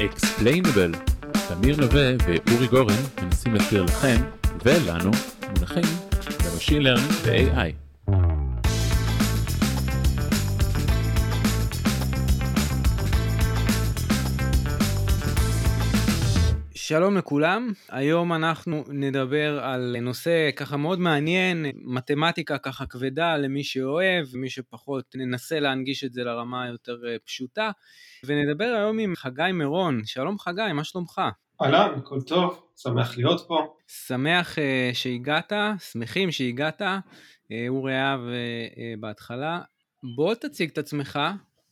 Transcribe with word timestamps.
Explainable. 0.00 0.96
תמיר 1.48 1.76
נווה 1.76 2.12
ואורי 2.26 2.66
גורן 2.66 2.94
מנסים 3.22 3.54
להסביר 3.54 3.82
לכם 3.82 4.16
ולנו 4.64 5.10
מונחים 5.48 5.84
ב 6.44 6.49
machine 6.49 6.82
learning 6.82 7.12
ו-AI. 7.22 7.89
שלום 16.90 17.16
לכולם, 17.16 17.72
היום 17.88 18.32
אנחנו 18.32 18.84
נדבר 18.88 19.60
על 19.62 19.96
נושא 20.02 20.50
ככה 20.56 20.76
מאוד 20.76 20.98
מעניין, 20.98 21.66
מתמטיקה 21.74 22.58
ככה 22.58 22.86
כבדה 22.86 23.36
למי 23.36 23.64
שאוהב, 23.64 24.26
מי 24.34 24.50
שפחות 24.50 25.04
ננסה 25.14 25.60
להנגיש 25.60 26.04
את 26.04 26.12
זה 26.12 26.24
לרמה 26.24 26.68
יותר 26.68 26.96
אה, 27.08 27.16
פשוטה, 27.24 27.70
ונדבר 28.26 28.64
היום 28.64 28.98
עם 28.98 29.16
חגי 29.16 29.52
מירון, 29.52 30.00
שלום 30.04 30.38
חגי, 30.38 30.72
מה 30.74 30.84
שלומך? 30.84 31.20
אהלן, 31.62 31.98
הכל 31.98 32.20
טוב, 32.20 32.62
שמח 32.76 33.16
להיות 33.16 33.44
פה. 33.48 33.74
שמח 34.06 34.54
uh, 34.58 34.60
שהגעת, 34.94 35.52
שמחים 35.92 36.32
שהגעת, 36.32 36.82
uh, 36.82 36.84
אורי 37.68 37.96
אהב 37.96 38.20
uh, 38.20 39.00
בהתחלה. 39.00 39.60
בוא 40.16 40.34
תציג 40.34 40.70
את 40.70 40.78
עצמך, 40.78 41.18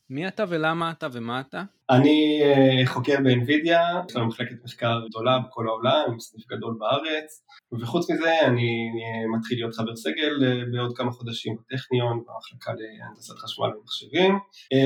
מי 0.09 0.27
אתה 0.27 0.43
ולמה 0.49 0.91
אתה 0.91 1.07
ומה 1.11 1.39
אתה? 1.39 1.63
אני 1.89 2.41
uh, 2.43 2.87
חוקר 2.87 3.15
באנווידיה, 3.23 3.81
יש 4.09 4.15
לנו 4.15 4.25
מחלקת 4.27 4.55
מחקר 4.63 4.99
גדולה 5.09 5.39
בכל 5.39 5.67
העולם, 5.67 6.03
עם 6.07 6.19
סניף 6.19 6.47
גדול 6.47 6.77
בארץ, 6.79 7.43
וחוץ 7.81 8.09
מזה 8.11 8.39
אני 8.45 8.89
uh, 8.89 9.37
מתחיל 9.37 9.57
להיות 9.57 9.75
חבר 9.75 9.95
סגל 9.95 10.33
uh, 10.39 10.71
בעוד 10.71 10.97
כמה 10.97 11.11
חודשים 11.11 11.55
בטכניון, 11.59 12.23
במחלקה 12.27 12.71
להנדסת 12.77 13.37
חשמל 13.37 13.77
ומחשבים, 13.77 14.39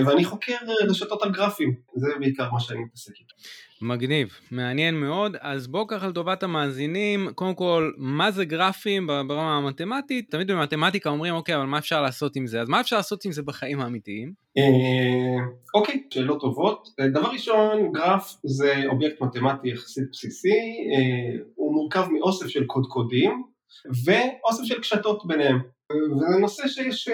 ואני 0.06 0.26
חוקר 0.26 0.56
רשתות 0.90 1.22
על 1.22 1.32
גרפים, 1.32 1.76
זה 1.96 2.08
בעיקר 2.20 2.52
מה 2.52 2.60
שאני 2.60 2.80
מתעסק 2.80 3.14
איתו. 3.20 3.36
מגניב, 3.84 4.30
מעניין 4.52 4.96
מאוד. 4.96 5.36
אז 5.40 5.68
בואו 5.68 5.88
ככה 5.88 6.08
לטובת 6.08 6.44
המאזינים, 6.44 7.30
קודם 7.36 7.56
כל, 7.56 7.92
מה 7.98 8.32
זה 8.32 8.46
גרפים 8.46 9.08
ברמה 9.08 9.58
המתמטית? 9.58 10.32
תמיד 10.32 10.52
במתמטיקה 10.52 11.10
אומרים, 11.10 11.34
אוקיי, 11.34 11.56
אבל 11.56 11.66
מה 11.66 11.78
אפשר 11.78 12.02
לעשות 12.02 12.36
עם 12.36 12.48
זה? 12.48 12.62
אז 12.62 12.70
מה 12.70 12.82
אפשר 12.82 12.96
לעשות 12.96 13.26
עם 13.26 13.32
זה 13.32 13.42
בחיים 13.44 13.80
האמיתיים? 13.80 14.34
אה, 14.58 15.46
אוקיי, 15.74 16.04
שאלות 16.14 16.40
טובות. 16.42 16.88
אה, 17.00 17.08
דבר 17.08 17.30
ראשון, 17.30 17.92
גרף 17.92 18.36
זה 18.44 18.84
אובייקט 18.88 19.22
מתמטי 19.22 19.70
יחסית 19.70 20.04
בסיסי, 20.12 20.50
אה, 20.50 21.44
הוא 21.56 21.74
מורכב 21.74 22.08
מאוסף 22.12 22.48
של 22.48 22.66
קודקודים 22.66 23.44
ואוסף 24.06 24.64
של 24.64 24.80
קשתות 24.80 25.28
ביניהם. 25.28 25.60
וזה 25.92 26.40
נושא 26.42 26.68
שיש 26.68 27.10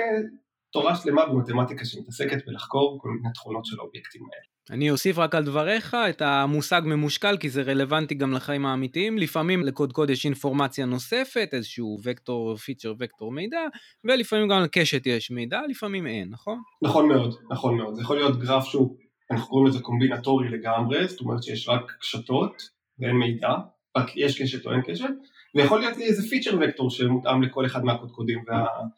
תורה 0.72 0.96
שלמה 0.96 1.26
במתמטיקה 1.26 1.86
שמתעסקת 1.86 2.46
בלחקור 2.48 3.00
כל 3.02 3.10
מיני 3.10 3.34
תכונות 3.34 3.66
של 3.66 3.76
האובייקטים 3.80 4.22
האלה. 4.22 4.59
אני 4.72 4.92
אוסיף 4.92 5.18
רק 5.18 5.36
על 5.36 5.44
דבריך 5.44 5.98
את 6.10 6.22
המושג 6.22 6.82
ממושקל, 6.86 7.38
כי 7.38 7.50
זה 7.50 7.62
רלוונטי 7.62 8.16
גם 8.16 8.34
לחיים 8.34 8.66
האמיתיים. 8.66 9.18
לפעמים 9.18 9.64
לקודקוד 9.64 10.10
יש 10.10 10.26
אינפורמציה 10.26 10.86
נוספת, 10.86 11.50
איזשהו 11.54 11.98
וקטור, 12.04 12.56
פיצ'ר 12.56 12.94
וקטור 13.00 13.32
מידע, 13.32 13.62
ולפעמים 14.04 14.48
גם 14.48 14.62
לקשת 14.62 15.06
יש 15.06 15.32
מידע, 15.32 15.62
לפעמים 15.70 16.08
אין, 16.08 16.30
נכון? 16.30 16.62
נכון 16.84 17.08
מאוד, 17.08 17.36
נכון 17.52 17.78
מאוד. 17.78 17.96
זה 17.96 18.02
יכול 18.02 18.16
להיות 18.16 18.40
גרף 18.40 18.66
שהוא, 18.66 18.98
אנחנו 19.32 19.48
קוראים 19.48 19.68
לזה 19.68 19.80
קומבינטורי 19.80 20.50
לגמרי, 20.50 21.08
זאת 21.08 21.20
אומרת 21.20 21.44
שיש 21.44 21.70
רק 21.70 21.92
קשתות 22.00 22.64
ואין 23.00 23.16
מידע, 23.16 23.54
רק 23.98 24.12
יש 24.16 24.42
קשת 24.42 24.66
או 24.66 24.72
אין 24.72 24.82
קשת, 24.82 25.10
ויכול 25.56 25.80
להיות 25.80 25.98
לי 25.98 26.04
איזה 26.04 26.30
feature 26.30 26.58
vector 26.62 26.90
שמותאם 26.90 27.44
לכל 27.44 27.66
אחד 27.66 27.84
מהקודקודים 27.84 28.44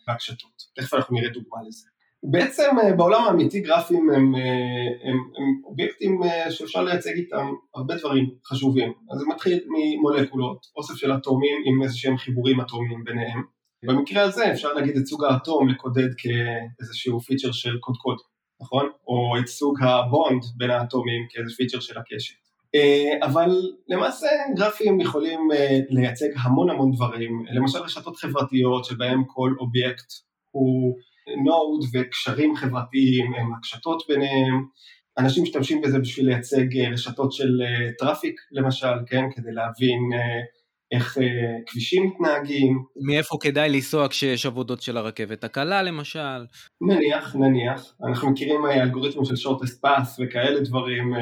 והקשתות. 0.07 0.61
תכף 0.75 0.93
אנחנו 0.93 1.15
נראה 1.15 1.29
דוגמה 1.29 1.57
לזה. 1.67 1.90
בעצם 2.23 2.69
אה, 2.83 2.93
בעולם 2.93 3.23
האמיתי 3.23 3.59
גרפים 3.59 4.09
הם, 4.09 4.35
אה, 4.35 5.09
הם, 5.09 5.17
הם 5.37 5.61
אובייקטים 5.65 6.23
אה, 6.23 6.51
שאפשר 6.51 6.83
לייצג 6.83 7.11
איתם 7.11 7.47
הרבה 7.75 7.95
דברים 7.95 8.29
חשובים. 8.45 8.93
אז 9.11 9.19
זה 9.19 9.25
מתחיל 9.25 9.59
ממולקולות, 9.67 10.65
אוסף 10.75 10.95
של 10.95 11.13
אטומים 11.13 11.55
עם 11.65 11.83
איזה 11.83 11.97
שהם 11.97 12.17
חיבורים 12.17 12.61
אטומיים 12.61 13.03
ביניהם. 13.03 13.41
במקרה 13.85 14.23
הזה 14.23 14.51
אפשר 14.51 14.73
להגיד 14.73 14.97
את 14.97 15.05
סוג 15.05 15.23
האטום 15.23 15.69
לקודד 15.69 16.09
כאיזשהו 16.17 17.19
feature 17.19 17.51
של 17.51 17.77
קודקוד, 17.79 18.17
נכון? 18.61 18.89
או 19.07 19.39
את 19.39 19.47
סוג 19.47 19.83
ה 19.83 19.95
bond 19.95 20.43
בין 20.57 20.69
האטומים 20.69 21.25
כאיזה 21.29 21.55
feature 21.57 21.79
של 21.79 21.97
הקשת. 21.97 22.35
אבל 23.23 23.49
למעשה 23.87 24.27
גרפים 24.55 25.01
יכולים 25.01 25.39
לייצג 25.89 26.27
המון 26.43 26.69
המון 26.69 26.91
דברים, 26.91 27.45
למשל 27.51 27.79
רשתות 27.79 28.17
חברתיות 28.17 28.85
שבהם 28.85 29.23
כל 29.27 29.53
אובייקט 29.59 30.11
הוא 30.51 30.97
node 31.45 31.81
וקשרים 31.93 32.55
חברתיים 32.55 33.33
הם 33.33 33.53
הקשתות 33.53 34.03
ביניהם, 34.09 34.65
אנשים 35.17 35.43
משתמשים 35.43 35.81
בזה 35.81 35.99
בשביל 35.99 36.25
לייצג 36.25 36.77
אה, 36.77 36.89
רשתות 36.89 37.31
של 37.31 37.61
traffic 37.99 38.39
אה, 38.39 38.61
למשל, 38.61 38.93
כן, 39.07 39.25
כדי 39.35 39.51
להבין 39.51 39.99
אה, 40.13 40.41
איך 40.91 41.17
כבישים 41.67 42.07
מתנהגים. 42.07 42.83
מאיפה 43.07 43.37
כדאי 43.41 43.69
לנסוע 43.69 44.07
כשיש 44.07 44.45
עבודות 44.45 44.81
של 44.81 44.97
הרכבת 44.97 45.43
הקלה 45.43 45.83
למשל? 45.83 46.45
נניח, 46.81 47.35
נניח. 47.35 47.93
אנחנו 48.07 48.31
מכירים 48.31 48.65
אלגוריתמים 48.65 49.25
של 49.25 49.33
shortest 49.33 49.85
path 49.85 50.09
וכאלה 50.19 50.59
דברים 50.59 51.13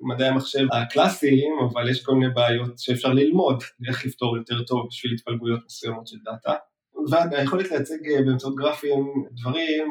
ממדעי 0.00 0.28
המחשב 0.28 0.66
הקלאסיים, 0.72 1.52
אבל 1.70 1.90
יש 1.90 2.04
כל 2.04 2.14
מיני 2.14 2.34
בעיות 2.34 2.78
שאפשר 2.78 3.08
ללמוד 3.08 3.62
איך 3.88 4.06
לפתור 4.06 4.36
יותר 4.36 4.62
טוב 4.62 4.86
בשביל 4.90 5.12
התפלגויות 5.14 5.60
מסוימות 5.66 6.06
של 6.06 6.16
data. 6.24 6.54
והיכולת 7.10 7.70
לייצג 7.70 8.08
אה, 8.10 8.22
באמצעות 8.22 8.54
גרפים 8.56 9.24
דברים, 9.30 9.88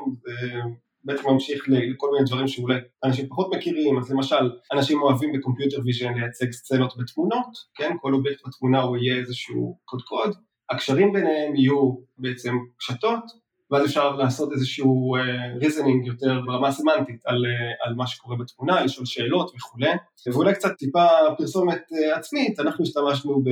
בעצם 1.04 1.30
ממשיך 1.30 1.64
לכל 1.68 2.10
מיני 2.12 2.26
דברים 2.26 2.48
שאולי 2.48 2.80
אנשים 3.04 3.30
פחות 3.30 3.50
מכירים, 3.56 4.00
אז 4.00 4.12
למשל, 4.12 4.52
אנשים 4.74 5.02
אוהבים 5.02 5.34
ב 5.34 5.39
computer 5.39 5.78
vision 5.86 6.14
לייצג 6.14 6.52
סצנות 6.52 6.94
בתמונות, 6.98 7.50
כן, 7.76 7.92
כל 8.02 8.14
אובייקט 8.14 8.48
בתמונה 8.48 8.82
הוא 8.82 8.98
יהיה 8.98 9.20
איזשהו 9.20 9.78
קודקוד, 9.86 10.36
הקשרים 10.70 11.14
ביניהם 11.14 11.56
יהיו 11.56 11.96
בעצם 12.18 12.54
קשתות, 12.78 13.24
ואז 13.72 13.86
אפשר 13.86 14.16
לעשות 14.16 14.52
איזשהו 14.52 15.16
uh, 15.18 16.06
יותר 16.06 16.42
ברמה 16.46 16.72
סמנטית 16.72 17.22
על, 17.26 17.36
uh, 17.36 17.88
על 17.88 17.96
מה 17.96 18.08
שקורה 18.08 18.38
בתמונה, 18.38 18.84
לשאול 18.84 19.06
שאלות 19.06 19.52
וכולי. 19.56 19.92
ואולי 20.34 20.54
קצת 20.54 20.72
טיפה 20.78 21.06
פרסומת 21.38 21.82
uh, 21.92 22.18
עצמית, 22.18 22.60
אנחנו 22.60 22.84
השתמשנו 22.84 23.44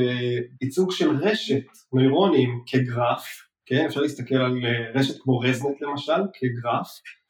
בייצוג 0.60 0.92
של 0.92 1.10
רשת 1.10 1.66
נוירונים 1.94 2.64
כגרף, 2.68 3.47
כן, 3.68 3.86
אפשר 3.86 4.02
להסתכל 4.02 4.36
על 4.36 4.66
אה, 4.66 4.92
רשת 5.00 5.22
כמו 5.22 5.40
רזנט 5.40 5.82
למשל, 5.82 6.22
כגרף, 6.34 6.88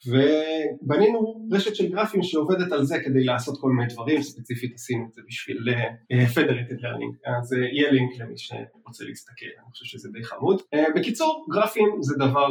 ובנינו 0.08 1.48
רשת 1.52 1.76
של 1.76 1.92
גרפים 1.92 2.24
שעובדת 2.24 2.72
על 2.72 2.84
זה 2.84 3.00
כדי 3.06 3.24
לעשות 3.24 3.58
כל 3.62 3.70
מיני 3.70 3.94
דברים, 3.94 4.22
ספציפית 4.22 4.74
עשינו 4.76 5.06
את 5.10 5.14
זה 5.14 5.22
בשביל 5.28 5.58
uh, 5.70 6.38
Federated 6.38 6.80
Learning, 6.80 7.38
אז 7.38 7.54
יהיה 7.54 7.92
לינק 7.92 8.12
למי 8.20 8.38
שרוצה 8.38 9.04
להסתכל, 9.06 9.46
אני 9.46 9.72
חושב 9.72 9.86
שזה 9.86 10.10
די 10.14 10.24
חמוד. 10.24 10.62
בקיצור, 10.96 11.46
גרפים 11.54 11.90
זה 12.02 12.16
דבר 12.16 12.48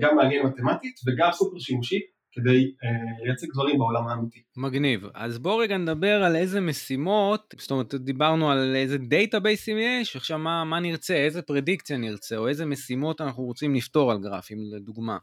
גם 0.00 0.16
מעניין 0.16 0.46
מתמטית 0.46 0.94
וגם 1.06 1.28
סופר 1.32 1.58
שימושי, 1.58 2.00
כדי 2.38 2.72
אה, 2.84 3.26
לייצג 3.26 3.46
דברים 3.52 3.78
בעולם 3.78 4.08
האמיתי. 4.08 4.42
מגניב. 4.56 5.00
אז 5.14 5.38
בואו 5.38 5.56
רגע 5.56 5.76
נדבר 5.76 6.22
על 6.22 6.36
איזה 6.36 6.60
משימות, 6.60 7.54
זאת 7.58 7.70
אומרת 7.70 7.94
דיברנו 7.94 8.50
על 8.50 8.76
איזה 8.76 8.98
database־ים 8.98 9.76
יש, 9.78 10.16
עכשיו 10.16 10.38
מה, 10.38 10.64
מה 10.64 10.80
נרצה, 10.80 11.14
איזה 11.14 11.42
פרדיקציה 11.42 11.96
נרצה, 11.96 12.36
או 12.36 12.48
איזה 12.48 12.66
משימות 12.66 13.20
אנחנו 13.20 13.42
רוצים 13.42 13.74
לפתור 13.74 14.12
על 14.12 14.18
גרפים, 14.18 14.58
לדוגמה. 14.76 15.18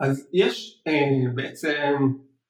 אז 0.00 0.28
יש 0.32 0.82
אה, 0.86 1.32
בעצם 1.34 1.94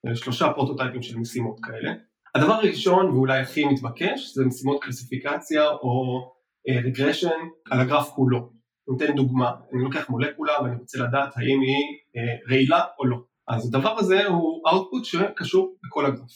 אה, 0.07 0.17
שלושה 0.17 0.53
prototype־ים 0.53 1.03
של 1.03 1.19
משימות 1.19 1.61
כאלה. 1.63 1.95
הדבר 2.35 2.53
הראשון 2.53 3.07
ואולי 3.07 3.41
הכי 3.41 3.65
מתבקש 3.65 4.33
זה 4.35 4.45
משימות 4.45 4.83
קלסיפיקציה 4.83 5.69
או 5.69 6.23
regression 6.85 7.29
על 7.71 7.81
הגרף 7.81 8.09
כולו. 8.09 8.51
אני 8.89 8.97
אתן 8.97 9.15
דוגמה, 9.17 9.51
אני 9.73 9.83
לוקח 9.83 10.11
מולקולה 10.11 10.53
ואני 10.63 10.77
רוצה 10.77 10.99
לדעת 10.99 11.37
האם 11.37 11.61
היא 11.61 11.85
אה, 12.17 12.51
רעילה 12.51 12.81
או 12.99 13.07
לא. 13.07 13.17
אז 13.49 13.75
הדבר 13.75 13.99
הזה 13.99 14.27
הוא 14.27 14.69
output 14.69 15.05
שקשור 15.05 15.77
לכל 15.85 16.07
הגרף. 16.07 16.31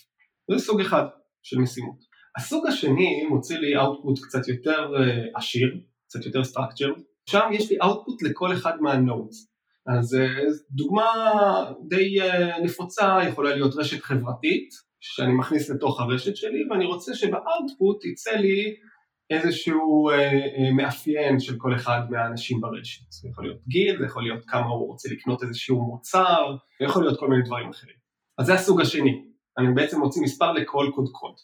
זה 0.51 0.59
סוג 0.59 0.81
אחד 0.81 1.05
של 1.43 1.59
משימות. 1.59 1.99
הסוג 2.37 2.67
השני 2.67 3.27
מוציא 3.29 3.59
לי 3.59 3.77
output 3.77 4.23
קצת 4.23 4.49
יותר 4.49 4.93
uh, 4.95 5.39
עשיר, 5.39 5.69
קצת 6.09 6.27
יותר 6.27 6.41
structured, 6.41 7.01
שם 7.31 7.49
יש 7.53 7.71
לי 7.71 7.77
output 7.83 8.29
לכל 8.31 8.53
אחד 8.53 8.81
מהנודס. 8.81 9.53
אז 9.87 10.15
uh, 10.15 10.53
דוגמה 10.71 11.07
די 11.89 12.23
uh, 12.23 12.63
נפוצה 12.63 13.19
יכולה 13.29 13.55
להיות 13.55 13.75
רשת 13.77 14.03
חברתית, 14.03 14.69
שאני 15.01 15.33
מכניס 15.33 15.71
לתוך 15.71 16.01
הרשת 16.01 16.37
שלי, 16.37 16.69
ואני 16.71 16.85
רוצה 16.85 17.15
שבאוטפוט 17.15 18.05
יצא 18.05 18.31
לי 18.31 18.75
איזשהו 19.31 20.11
אה, 20.11 20.17
אה, 20.17 20.73
מאפיין 20.77 21.41
של 21.41 21.55
כל 21.59 21.75
אחד 21.75 22.01
מהאנשים 22.11 22.61
ברשת. 22.61 23.13
זה 23.13 23.29
יכול 23.29 23.45
להיות 23.45 23.61
גיל, 23.69 23.99
זה 23.99 24.05
יכול 24.05 24.23
להיות 24.23 24.45
כמה 24.47 24.67
הוא 24.67 24.87
רוצה 24.87 25.09
לקנות 25.13 25.43
איזשהו 25.43 25.83
מוצר, 25.83 26.57
זה 26.81 26.85
יכול 26.85 27.03
להיות 27.03 27.21
כל 27.21 27.29
מיני 27.29 27.43
דברים 27.43 27.71
אחרים. 27.71 27.97
אז 28.39 28.47
זה 28.47 28.55
הסוג 28.55 28.81
השני, 28.81 29.25
אני 29.59 29.75
בעצם 29.75 30.01
מוציא 30.01 30.23
מספר 30.23 30.53
לכל 30.53 30.91
קודקוד. 30.95 31.35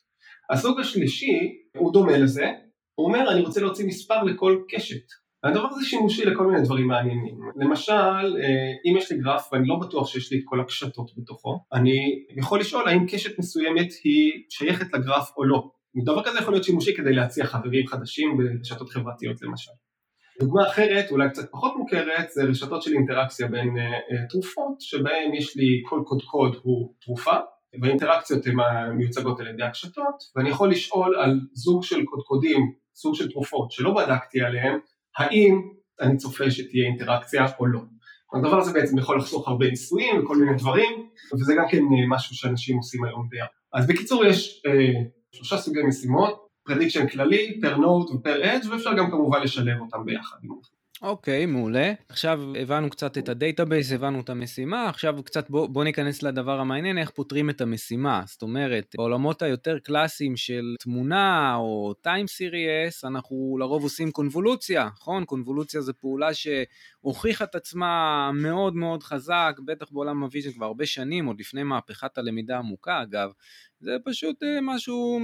הסוג 0.50 0.80
השלישי 0.80 1.52
הוא 1.76 1.92
דומה 1.92 2.18
לזה, 2.18 2.46
הוא 2.94 3.06
אומר 3.06 3.32
אני 3.32 3.40
רוצה 3.40 3.60
להוציא 3.60 3.86
מספר 3.86 4.22
לכל 4.22 4.62
קשת. 4.68 5.04
הדבר 5.44 5.68
הזה 5.70 5.86
שימושי 5.86 6.24
לכל 6.24 6.46
מיני 6.46 6.62
דברים 6.64 6.86
מעניינים. 6.86 7.38
למשל, 7.56 8.36
אם 8.86 8.96
יש 8.96 9.12
לי 9.12 9.18
גרף 9.18 9.48
ואני 9.52 9.68
לא 9.68 9.76
בטוח 9.76 10.08
שיש 10.08 10.32
לי 10.32 10.38
את 10.38 10.42
כל 10.44 10.60
הקשתות 10.60 11.10
בתוכו, 11.16 11.58
אני 11.72 12.24
יכול 12.36 12.60
לשאול 12.60 12.88
האם 12.88 13.06
קשת 13.06 13.38
מסוימת 13.38 13.88
היא 14.04 14.32
שייכת 14.50 14.92
לגרף 14.92 15.30
או 15.36 15.44
לא. 15.44 15.70
דבר 16.02 16.24
כזה 16.24 16.38
יכול 16.38 16.54
להיות 16.54 16.64
שימושי 16.64 16.94
כדי 16.96 17.12
להציע 17.12 17.46
חברים 17.46 17.86
חדשים 17.86 18.36
ברשתות 18.36 18.90
חברתיות 18.90 19.42
למשל. 19.42 19.70
דוגמה 20.40 20.68
אחרת, 20.68 21.10
אולי 21.10 21.28
קצת 21.28 21.50
פחות 21.50 21.72
מוכרת, 21.76 22.30
זה 22.30 22.42
רשתות 22.44 22.82
של 22.82 22.92
אינטראקציה 22.92 23.48
בין 23.48 23.68
uh, 23.68 24.30
תרופות, 24.30 24.80
שבהן 24.80 25.34
יש 25.34 25.56
לי 25.56 25.82
כל 25.88 26.02
קודקוד 26.04 26.56
הוא 26.62 26.94
תרופה, 27.00 27.36
והאינטראקציות 27.82 28.46
הן 28.46 28.56
מיוצגות 28.96 29.40
על 29.40 29.46
ידי 29.46 29.62
הקשתות, 29.62 30.14
ואני 30.36 30.48
יכול 30.48 30.70
לשאול 30.70 31.16
על 31.16 31.40
זוג 31.52 31.82
של 31.82 32.04
קודקודים, 32.04 32.72
סוג 32.94 33.14
של 33.14 33.30
תרופות 33.30 33.70
שלא 33.70 33.94
בדקתי 33.94 34.40
עליהן, 34.40 34.78
האם 35.18 35.60
אני 36.00 36.16
צופה 36.16 36.50
שתהיה 36.50 36.86
אינטראקציה 36.86 37.46
או 37.58 37.66
לא. 37.66 37.80
הדבר 38.34 38.58
הזה 38.58 38.72
בעצם 38.72 38.98
יכול 38.98 39.18
לחסוך 39.18 39.48
הרבה 39.48 39.70
ניסויים 39.70 40.20
וכל 40.20 40.36
מיני 40.36 40.58
דברים, 40.58 41.08
וזה 41.34 41.54
גם 41.58 41.64
כן 41.70 41.78
אה, 41.78 42.08
משהו 42.08 42.36
שאנשים 42.36 42.76
עושים 42.76 43.04
היום 43.04 43.28
ביחד. 43.30 43.48
אז 43.72 43.86
בקיצור 43.86 44.24
יש 44.24 44.62
אה, 44.66 45.02
שלושה 45.34 45.56
סוגי 45.56 45.82
משימות, 45.82 46.48
prediction 46.64 47.08
כללי, 47.08 47.60
per 47.60 47.76
node 47.76 48.10
ו 48.10 48.22
per 48.22 48.56
edge 48.56 48.70
ואפשר 48.70 48.94
גם 48.98 49.10
כמובן 49.10 49.42
לשלב 49.42 49.80
אותם 49.80 50.04
ביחד. 50.04 50.36
אוקיי, 51.02 51.44
okay, 51.44 51.46
מעולה. 51.46 51.92
עכשיו 52.08 52.40
הבנו 52.60 52.90
קצת 52.90 53.18
את 53.18 53.28
ה 53.28 53.35
database, 53.35 53.92
הבנו 53.92 54.20
את 54.20 54.30
המשימה, 54.30 54.88
עכשיו 54.88 55.22
קצת 55.24 55.50
בוא, 55.50 55.66
בוא 55.66 55.84
ניכנס 55.84 56.22
לדבר 56.22 56.60
המעניין, 56.60 56.98
איך 56.98 57.10
פותרים 57.10 57.50
את 57.50 57.60
המשימה. 57.60 58.22
זאת 58.26 58.42
אומרת, 58.42 58.94
בעולמות 58.98 59.42
היותר 59.42 59.78
קלאסיים 59.78 60.36
של 60.36 60.74
תמונה 60.80 61.54
או 61.56 61.94
time 62.00 62.26
series, 62.26 63.04
אנחנו 63.04 63.56
לרוב 63.60 63.82
עושים 63.82 64.10
קונבולוציה, 64.10 64.88
נכון? 65.00 65.24
קונבולוציה 65.24 65.80
זה 65.80 65.92
פעולה 65.92 66.28
שהוכיחה 66.34 67.44
את 67.44 67.54
עצמה 67.54 68.30
מאוד 68.34 68.74
מאוד 68.74 69.02
חזק, 69.02 69.56
בטח 69.64 69.86
בעולם 69.90 70.22
ה 70.22 70.26
vision 70.26 70.52
כבר 70.52 70.66
הרבה 70.66 70.86
שנים, 70.86 71.26
עוד 71.26 71.40
לפני 71.40 71.62
מהפכת 71.62 72.18
הלמידה 72.18 72.56
העמוקה 72.56 73.02
אגב. 73.02 73.30
זה 73.84 73.96
פשוט 74.04 74.42
אה, 74.42 74.60
משהו 74.62 75.20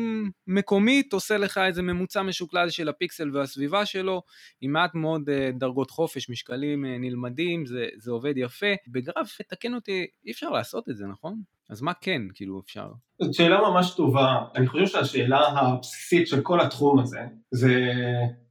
מקומית, 0.47 1.13
עושה 1.13 1.39
לך 1.39 1.59
איזה 1.59 1.83
ממוצע 1.83 2.23
משוקלל 2.23 2.71
של 2.71 2.89
הפיקסל 2.89 3.37
והסביבה 3.37 3.87
שלו, 3.87 4.23
עם 4.61 4.73
מעט 4.73 4.95
מאוד 4.95 5.29
אה, 5.29 5.51
דרגות 5.59 5.91
חופש, 5.91 6.31
משקלים 6.31 6.85
אה, 6.85 6.99
נלמדים, 6.99 7.67
זה, 7.67 7.87
זה 7.97 8.11
עובד 8.11 8.33
יפה. 8.37 8.67
בגרף, 8.89 9.39
תקן 9.49 9.75
אותי, 9.75 10.07
אי 10.27 10.31
אפשר 10.31 10.51
לעשות 10.51 10.89
את 10.89 10.97
זה, 10.97 11.07
נכון? 11.07 11.41
אז 11.71 11.83
מה 11.83 11.93
כן, 11.95 12.23
כאילו, 12.35 12.61
אפשר? 12.65 12.89
זאת 13.23 13.35
שאלה 13.35 13.61
ממש 13.61 13.95
טובה. 13.97 14.39
אני 14.55 14.67
חושב 14.67 14.87
שהשאלה 14.87 15.49
הבסיסית 15.49 16.29
של 16.29 16.41
כל 16.41 16.61
התחום 16.61 16.99
הזה, 16.99 17.21
זה 17.51 17.93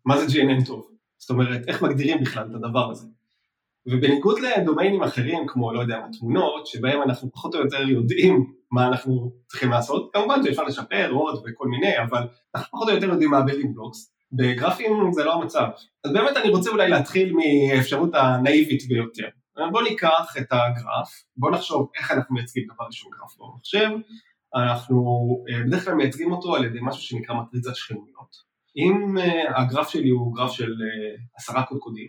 מה 0.06 0.18
זה 0.18 0.26
GNN 0.26 0.66
טוב? 0.66 0.88
זאת 1.18 1.30
אומרת, 1.30 1.62
איך 1.68 1.84
מגדירים 1.84 2.22
בכלל 2.22 2.48
את 2.50 2.56
הדבר 2.56 2.92
הזה? 2.92 3.08
ובניגוד 3.86 4.40
ל 4.40 4.46
domain־ים 4.46 5.04
אחרים, 5.04 5.48
כמו, 5.48 5.74
לא 5.74 5.80
יודע, 5.80 6.02
תמונות, 6.20 6.68
שבהם 6.68 7.02
אנחנו 7.02 7.32
פחות 7.32 7.56
או 7.56 7.60
יותר 7.60 7.82
יודעים 7.82 8.59
מה 8.72 8.88
אנחנו 8.88 9.32
צריכים 9.48 9.72
לעשות, 9.72 10.10
כמובן 10.14 10.44
שאפשר 10.44 10.64
לשפר 10.64 11.12
עוד 11.12 11.44
וכל 11.46 11.68
מיני, 11.68 12.00
אבל 12.00 12.28
אנחנו 12.56 12.72
פחות 12.72 12.90
או 12.90 12.94
יותר 12.94 13.08
יודעים 13.08 13.32
מה 13.32 13.38
ה 13.38 13.42
building 13.42 13.76
blocks. 13.76 14.14
בגרפים 14.32 15.12
זה 15.14 15.24
לא 15.24 15.34
המצב. 15.34 15.66
אז 16.04 16.14
באמת 16.14 16.38
אני 16.38 16.50
רוצה 16.50 16.70
אולי 16.70 16.90
להתחיל 16.90 17.34
מהאפשרות 17.34 18.10
הנאיבית 18.14 18.88
ביותר. 18.88 19.28
בואו 19.72 19.84
ניקח 19.84 20.36
את 20.38 20.48
הגרף, 20.52 21.24
בואו 21.38 21.52
נחשוב 21.52 21.90
איך 21.98 22.12
אנחנו 22.12 22.36
מייצגים 22.36 22.64
דבר 22.74 22.86
ראשון 22.86 23.12
גרף 23.12 23.38
במחשב, 23.40 23.90
אנחנו 24.56 25.28
אה, 25.50 25.64
בדרך 25.64 25.86
כלל 25.86 25.94
מייצגים 25.94 26.32
אותו 26.32 26.56
על 26.56 26.66
ידי 26.66 26.80
משהו 26.82 27.02
שנקרא 27.02 27.36
מטריצת 27.36 27.76
שכנויות. 27.76 28.36
אם 28.78 29.18
אה, 29.18 29.62
הגרף 29.62 29.90
שלי 29.90 30.10
הוא 30.10 30.36
גרף 30.36 30.52
של 30.52 30.72
אה, 30.72 31.16
עשרה 31.38 31.64
קודקודים, 31.64 32.08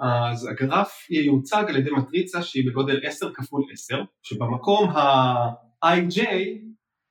אז 0.00 0.46
הגרף 0.46 1.10
ייוצג 1.10 1.64
על 1.68 1.76
ידי 1.76 1.90
מטריצה 1.90 2.42
שהיא 2.42 2.70
בגודל 2.70 3.00
10 3.04 3.32
כפול 3.34 3.62
10, 3.72 4.02
שבמקום 4.22 4.90
ה-ij 5.82 6.20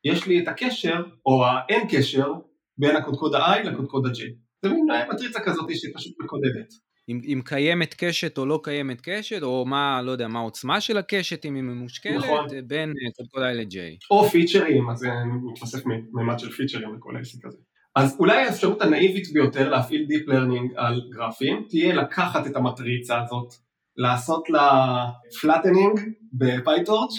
יש 0.05 0.27
לי 0.27 0.43
את 0.43 0.47
הקשר, 0.47 1.03
או 1.25 1.45
האין 1.45 1.87
קשר, 1.91 2.33
בין 2.77 2.95
הקודקוד 2.95 3.35
ה-i 3.35 3.63
לקודקוד 3.63 4.05
ה-j. 4.05 4.21
זה 4.65 4.69
מין 4.69 4.87
מטריצה 5.13 5.39
כזאת 5.39 5.65
שפשוט 5.69 6.13
מקודדת. 6.23 6.73
אם, 7.09 7.21
אם 7.25 7.41
קיימת 7.45 7.95
קשת 7.97 8.37
או 8.37 8.45
לא 8.45 8.59
קיימת 8.63 9.01
קשת, 9.01 9.43
או 9.43 9.65
מה, 9.65 10.01
לא 10.01 10.11
יודע, 10.11 10.27
מה 10.27 10.39
העוצמה 10.39 10.81
של 10.81 10.97
הקשת, 10.97 11.45
אם 11.45 11.55
היא 11.55 11.63
ממושקלת, 11.63 12.15
נכון. 12.15 12.47
בין 12.67 12.93
קודקוד 13.17 13.43
i 13.43 13.53
ל-j. 13.53 13.77
או 14.11 14.29
פיצ'רים, 14.29 14.89
אז 14.89 14.97
זה 14.97 15.09
מתווסף 15.51 15.85
מימד 16.13 16.39
של 16.39 16.51
פיצ'רים 16.51 16.95
לכל 16.95 17.15
העסק 17.15 17.45
הזה. 17.45 17.57
אז 17.95 18.15
אולי 18.19 18.37
האפשרות 18.37 18.81
הנאיבית 18.81 19.33
ביותר 19.33 19.69
להפעיל 19.69 20.07
Deep 20.11 20.29
Learning 20.29 20.73
על 20.75 21.01
גרפים 21.15 21.65
תהיה 21.69 21.95
לקחת 21.95 22.47
את 22.47 22.55
המטריצה 22.55 23.21
הזאת, 23.21 23.53
לעשות 23.97 24.49
לה 24.49 25.05
flattening 25.41 26.01
בפייטורץ' 26.33 27.13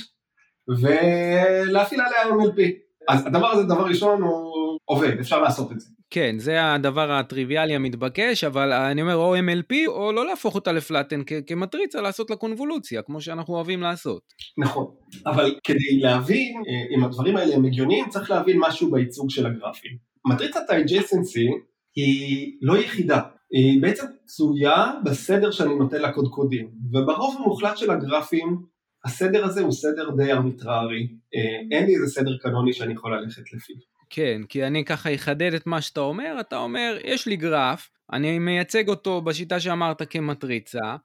ולהפעיל 0.80 2.00
עליה 2.00 2.34
MLP. 2.34 2.60
אז 3.08 3.26
הדבר 3.26 3.46
הזה, 3.46 3.62
דבר 3.62 3.84
ראשון, 3.84 4.22
הוא 4.22 4.78
עובד, 4.84 5.18
אפשר 5.20 5.40
לעשות 5.40 5.72
את 5.72 5.80
זה. 5.80 5.86
כן, 6.10 6.38
זה 6.38 6.72
הדבר 6.72 7.12
הטריוויאלי 7.12 7.74
המתבקש, 7.74 8.44
אבל 8.44 8.72
אני 8.72 9.02
אומר 9.02 9.16
או 9.16 9.36
MLP 9.36 9.74
או 9.86 10.12
לא 10.12 10.26
להפוך 10.26 10.54
אותה 10.54 10.72
לפלטן 10.72 11.20
כמטריצה, 11.46 12.00
לעשות 12.00 12.30
לה 12.30 12.36
קונבולוציה, 12.36 13.02
כמו 13.02 13.20
שאנחנו 13.20 13.54
אוהבים 13.54 13.80
לעשות. 13.80 14.22
נכון, 14.58 14.86
אבל 15.26 15.54
כדי 15.64 16.00
להבין 16.00 16.62
אה, 16.68 16.96
אם 16.96 17.04
הדברים 17.04 17.36
האלה 17.36 17.54
הם 17.54 17.64
הגיוניים, 17.64 18.08
צריך 18.08 18.30
להבין 18.30 18.56
משהו 18.60 18.90
בייצוג 18.90 19.30
של 19.30 19.46
הגרפים. 19.46 19.92
מטריצת 20.26 20.70
ה-adjacency 20.70 21.70
היא 21.96 22.52
לא 22.62 22.78
יחידה, 22.78 23.20
היא 23.50 23.82
בעצם 23.82 24.06
צויה 24.26 24.92
בסדר 25.04 25.50
שאני 25.50 25.74
נותן 25.74 26.02
לקודקודים, 26.02 26.70
וברוב 26.92 27.36
המוחלט 27.38 27.76
של 27.76 27.90
הגרפים 27.90 28.62
הסדר 29.04 29.44
הזה 29.44 29.60
הוא 29.60 29.72
סדר 29.72 30.10
די 30.16 30.32
ארביטררי, 30.32 31.08
אה, 31.34 31.76
אין 31.76 31.86
לי 31.86 31.94
איזה 31.94 32.06
סדר 32.06 32.36
קנוני 32.38 32.72
שאני 32.72 32.92
יכול 32.92 33.16
ללכת 33.16 33.52
לפיו. 33.52 33.76
כן, 34.10 34.42
כי 34.48 34.64
אני 34.64 34.84
ככה 34.84 35.14
אחדד 35.14 35.54
את 35.54 35.66
מה 35.66 35.80
שאתה 35.80 36.00
אומר, 36.00 36.36
אתה 36.40 36.56
אומר, 36.56 36.98
יש 37.04 37.26
לי 37.26 37.36
גרף, 37.36 37.90
אני 38.12 38.38
מייצג 38.38 38.88
אותו 38.88 39.22
בשיטה 39.22 39.60
שאמרת 39.60 40.02
כמטריצה, 40.10 40.96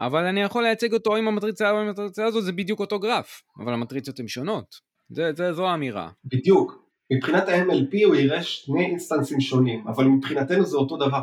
אבל 0.00 0.24
אני 0.24 0.42
יכול 0.42 0.62
לייצג 0.62 0.92
אותו 0.92 1.16
עם 1.16 1.28
המטריצה 1.28 1.70
או 1.70 1.80
עם 1.80 1.86
המטריצה 1.86 2.24
הזאת, 2.24 2.44
זה 2.44 2.52
בדיוק 2.52 2.80
אותו 2.80 2.98
גרף, 2.98 3.42
אבל 3.64 3.72
המטריצות 3.72 4.20
הן 4.20 4.28
שונות. 4.28 4.74
זה, 5.10 5.30
זה, 5.36 5.52
זו 5.52 5.68
האמירה. 5.68 6.10
בדיוק. 6.24 6.86
מבחינת 7.12 7.48
ה-MLP 7.48 8.06
הוא 8.06 8.14
יראה 8.14 8.42
שני 8.42 8.86
instance־ים 8.86 9.40
שונים, 9.40 9.88
אבל 9.88 10.04
מבחינתנו 10.04 10.64
זה 10.64 10.76
אותו 10.76 10.96
דבר. 10.96 11.22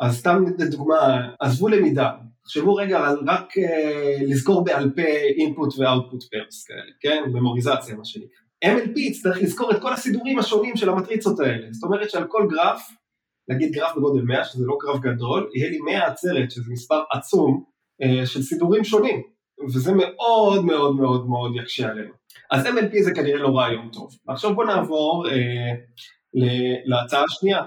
אז 0.00 0.18
סתם 0.18 0.44
לדוגמה, 0.58 1.28
עזבו 1.40 1.68
למידה, 1.68 2.10
תחשבו 2.44 2.74
רגע 2.74 2.98
על 2.98 3.18
רק 3.26 3.52
uh, 3.58 4.22
לזכור 4.28 4.64
בעל 4.64 4.90
פה 4.96 5.02
input 5.44 5.80
ו-output 5.80 6.22
pairs 6.22 6.66
כאלה, 6.66 6.92
כן? 7.00 7.22
ממוריזציה 7.32 7.96
מה 7.96 8.04
שנקרא. 8.04 8.28
MLP 8.64 8.98
יצטרך 8.98 9.42
לזכור 9.42 9.70
את 9.70 9.82
כל 9.82 9.92
הסידורים 9.92 10.38
השונים 10.38 10.76
של 10.76 10.88
המטריצות 10.88 11.40
האלה, 11.40 11.66
זאת 11.70 11.84
אומרת 11.84 12.10
שעל 12.10 12.24
כל 12.28 12.46
גרף, 12.50 12.82
נגיד 13.50 13.72
גרף 13.72 13.96
בגודל 13.96 14.22
100, 14.22 14.44
שזה 14.44 14.64
לא 14.66 14.76
גרף 14.82 15.00
גדול, 15.00 15.50
יהיה 15.54 15.70
לי 15.70 15.78
100 15.78 16.06
עצרת, 16.06 16.50
שזה 16.50 16.72
מספר 16.72 17.02
עצום, 17.12 17.64
uh, 18.02 18.26
של 18.26 18.42
סידורים 18.42 18.84
שונים, 18.84 19.22
וזה 19.74 19.92
מאוד 19.92 20.64
מאוד 20.64 20.96
מאוד 20.96 21.28
מאוד 21.28 21.52
יקשה 21.56 21.88
עלינו. 21.88 22.12
אז 22.50 22.66
MLP 22.66 23.02
זה 23.02 23.14
כנראה 23.14 23.38
לא 23.38 23.58
רעיון 23.58 23.88
טוב. 23.92 24.10
עכשיו 24.28 24.54
בוא 24.54 24.64
נעבור 24.64 25.26
אה, 25.30 25.72
להצעה 26.84 27.24
השנייה. 27.24 27.62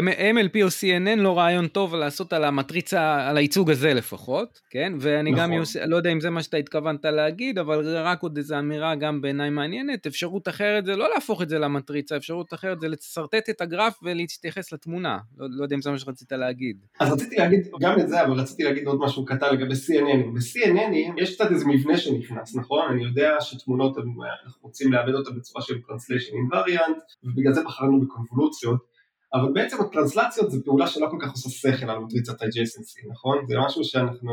MLP 0.00 0.62
או 0.62 0.68
CNN 0.68 1.20
לא 1.20 1.38
רעיון 1.38 1.68
טוב 1.68 1.94
לעשות 1.94 2.32
על 2.32 2.44
המטריצה, 2.44 3.28
על 3.28 3.36
הייצוג 3.36 3.70
הזה 3.70 3.94
לפחות, 3.94 4.60
כן? 4.70 4.92
ואני 5.00 5.30
נכון. 5.30 5.44
גם 5.44 5.52
יוס... 5.52 5.76
לא 5.76 5.96
יודע 5.96 6.10
אם 6.10 6.20
זה 6.20 6.30
מה 6.30 6.42
שאתה 6.42 6.56
התכוונת 6.56 7.04
להגיד, 7.04 7.58
אבל 7.58 7.96
רק 7.96 8.22
עוד 8.22 8.36
איזו 8.36 8.58
אמירה 8.58 8.94
גם 8.94 9.20
בעיניי 9.20 9.50
מעניינת. 9.50 10.06
אפשרות 10.06 10.48
אחרת 10.48 10.86
זה 10.86 10.96
לא 10.96 11.10
להפוך 11.14 11.42
את 11.42 11.48
זה 11.48 11.58
למטריצה, 11.58 12.16
אפשרות 12.16 12.54
אחרת 12.54 12.80
זה 12.80 12.88
לשרטט 12.88 13.50
את 13.50 13.60
הגרף 13.60 13.98
ולהתייחס 14.02 14.72
לתמונה. 14.72 15.18
לא, 15.38 15.46
לא 15.50 15.64
יודע 15.64 15.76
אם 15.76 15.82
זה 15.82 15.90
מה 15.90 15.98
שרצית 15.98 16.32
להגיד. 16.32 16.76
אז 17.00 17.12
רציתי 17.12 17.36
להגיד 17.36 17.68
גם 17.80 18.00
את 18.00 18.08
זה, 18.08 18.22
אבל 18.22 18.32
רציתי 18.32 18.62
להגיד 18.62 18.86
עוד 18.86 19.00
משהו 19.00 19.24
קטן 19.24 19.54
לגבי 19.54 19.74
CNN. 19.74 20.34
ב-CNN 20.34 21.22
יש 21.22 21.34
קצת 21.34 21.50
איזה 21.50 21.64
מבנה 21.66 21.96
שנכנס, 21.96 22.56
נכון? 22.56 22.92
אני 22.92 23.04
יודע 23.04 23.36
שתמונות, 23.40 23.98
אנחנו 23.98 24.60
רוצים 24.62 24.92
לאבד 24.92 25.14
אותה 25.14 25.30
בצורה 25.30 25.62
של 25.62 25.74
Translation 25.74 26.32
Invariant, 26.32 27.24
ובגלל 27.24 27.52
זה 27.52 27.64
בחרנו 27.64 28.00
בקונבולוציות. 28.00 28.91
אבל 29.34 29.52
בעצם 29.52 29.80
הטרנסלציות 29.80 30.50
זה 30.50 30.58
פעולה 30.64 30.86
שלא 30.86 31.06
כל 31.10 31.16
כך 31.20 31.30
עושה 31.30 31.50
שכל 31.50 31.90
על 31.90 31.98
מטריצת 31.98 32.42
ה-adjacency, 32.42 33.10
נכון? 33.10 33.44
זה 33.48 33.54
משהו 33.66 33.84
שאנחנו 33.84 34.32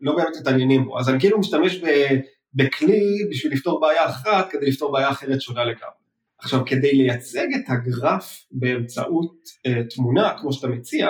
לא 0.00 0.16
באמת 0.16 0.36
מתעניינים 0.40 0.84
בו, 0.84 0.98
אז 0.98 1.08
אני 1.08 1.20
כאילו 1.20 1.38
משתמש 1.38 1.80
בכלי 2.54 3.02
בשביל 3.30 3.52
לפתור 3.52 3.80
בעיה 3.80 4.06
אחת 4.06 4.50
כדי 4.50 4.66
לפתור 4.66 4.92
בעיה 4.92 5.10
אחרת 5.10 5.40
שונה 5.40 5.64
לגמרי. 5.64 6.02
עכשיו, 6.38 6.62
כדי 6.66 6.92
לייצג 6.92 7.46
את 7.54 7.64
הגרף 7.68 8.46
באמצעות 8.50 9.34
uh, 9.68 9.94
תמונה, 9.94 10.34
כמו 10.40 10.52
שאתה 10.52 10.68
מציע, 10.68 11.08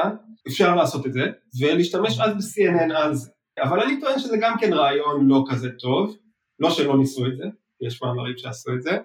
אפשר 0.49 0.75
לעשות 0.75 1.07
את 1.07 1.13
זה, 1.13 1.21
ולהשתמש 1.61 2.21
אז 2.21 2.33
ב-CNN 2.35 2.95
על 2.95 3.15
זה. 3.15 3.31
אבל 3.63 3.81
אני 3.81 4.01
טוען 4.01 4.19
שזה 4.19 4.37
גם 4.41 4.55
כן 4.61 4.73
רעיון 4.73 5.29
לא 5.29 5.45
כזה 5.51 5.69
טוב, 5.71 6.17
לא 6.59 6.71
שלא 6.71 6.99
ניסו 6.99 7.27
את 7.27 7.37
זה, 7.37 7.45
יש 7.81 8.03
מאמרים 8.03 8.37
שעשו 8.37 8.73
את 8.75 8.83
זה, 8.83 8.99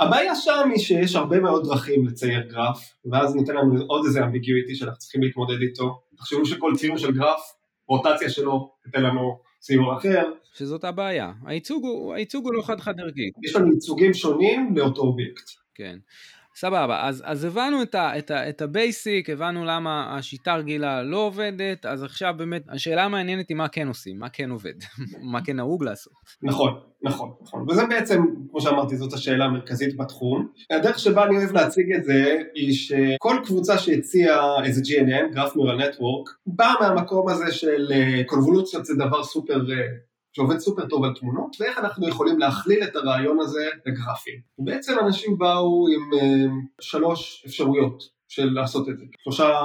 הבעיה 0.00 0.34
שם 0.34 0.70
היא 0.70 0.78
שיש 0.78 1.16
הרבה 1.16 1.40
מאוד 1.40 1.64
דרכים 1.64 2.06
לצייר 2.06 2.40
גרף, 2.40 2.94
ואז 3.04 3.36
ניתן 3.36 3.54
לנו 3.54 3.82
עוד 3.86 4.04
איזה 4.06 4.24
אמביגיויטי 4.24 4.74
שאנחנו 4.74 4.98
צריכים 4.98 5.22
להתמודד 5.22 5.60
איתו. 5.60 6.00
תחשבו 6.16 6.46
שכל 6.46 6.72
ציור 6.76 6.98
של 6.98 7.12
גרף, 7.12 7.40
רוטציה 7.88 8.30
שלו 8.30 8.72
תיתן 8.82 9.02
לנו 9.02 9.38
ציור 9.58 9.98
אחר. 9.98 10.22
שזאת 10.54 10.84
הבעיה. 10.84 11.32
הייצוג 11.46 11.84
הוא, 11.84 12.14
הייצוג 12.14 12.44
הוא 12.44 12.54
לא 12.54 12.62
חד-חד 12.62 13.00
ערכי. 13.00 13.30
יש 13.42 13.56
לנו 13.56 13.72
ייצוגים 13.72 14.14
שונים 14.14 14.76
לאותו 14.76 15.02
אובייקט. 15.02 15.50
כן. 15.74 15.98
סבבה, 16.56 17.08
אז, 17.08 17.22
אז 17.26 17.44
הבנו 17.44 17.82
את, 17.82 17.94
ה, 17.94 18.18
את, 18.18 18.30
ה, 18.30 18.48
את 18.48 18.62
ה 18.62 18.72
basic, 18.72 19.30
הבנו 19.30 19.64
למה 19.64 20.16
השיטה 20.16 20.52
הרגילה 20.52 21.02
לא 21.02 21.16
עובדת, 21.16 21.86
אז 21.86 22.02
עכשיו 22.02 22.34
באמת, 22.36 22.62
השאלה 22.68 23.04
המעניינת 23.04 23.48
היא 23.48 23.56
מה 23.56 23.68
כן 23.68 23.88
עושים, 23.88 24.18
מה 24.18 24.28
כן 24.28 24.50
עובד, 24.50 24.74
מה 25.32 25.44
כן 25.44 25.56
נהוג 25.56 25.84
לעשות. 25.84 26.12
נכון, 26.42 26.80
נכון, 27.02 27.30
נכון, 27.42 27.70
וזה 27.70 27.86
בעצם, 27.86 28.22
כמו 28.50 28.60
שאמרתי, 28.60 28.96
זאת 28.96 29.12
השאלה 29.12 29.44
המרכזית 29.44 29.96
בתחום. 29.96 30.48
הדרך 30.70 30.98
שבה 30.98 31.24
אני 31.24 31.36
אוהב 31.36 31.52
להציג 31.52 31.92
את 31.92 32.04
זה, 32.04 32.36
היא 32.54 32.72
שכל 32.72 33.36
קבוצה 33.44 33.78
שהציעה 33.78 34.64
איזה 34.64 34.80
GNN, 34.80 35.36
Graph 35.36 35.52
Neural 35.52 35.80
Network, 35.80 36.30
באה 36.46 36.74
מהמקום 36.80 37.28
הזה 37.28 37.52
של 37.52 37.92
קונבולוציות 38.26 38.80
אה, 38.80 38.84
זה 38.84 38.94
דבר 38.94 39.24
סופר 39.24 39.54
אה, 39.72 39.86
שעובד 40.36 40.58
סופר 40.58 40.86
טוב 40.86 41.04
על 41.04 41.14
תמונות, 41.14 41.56
ואיך 41.60 41.78
אנחנו 41.78 42.08
יכולים 42.08 42.38
להכליל 42.38 42.84
את 42.84 42.96
הרעיון 42.96 43.40
הזה 43.40 43.68
לגרפים. 43.86 44.40
בעצם 44.58 44.98
אנשים 44.98 45.38
באו 45.38 45.86
עם 45.88 46.18
uh, 46.18 46.52
שלוש 46.80 47.44
אפשרויות 47.46 48.02
של 48.28 48.50
לעשות 48.50 48.88
את 48.88 48.98
זה. 48.98 49.04
שלושה... 49.24 49.60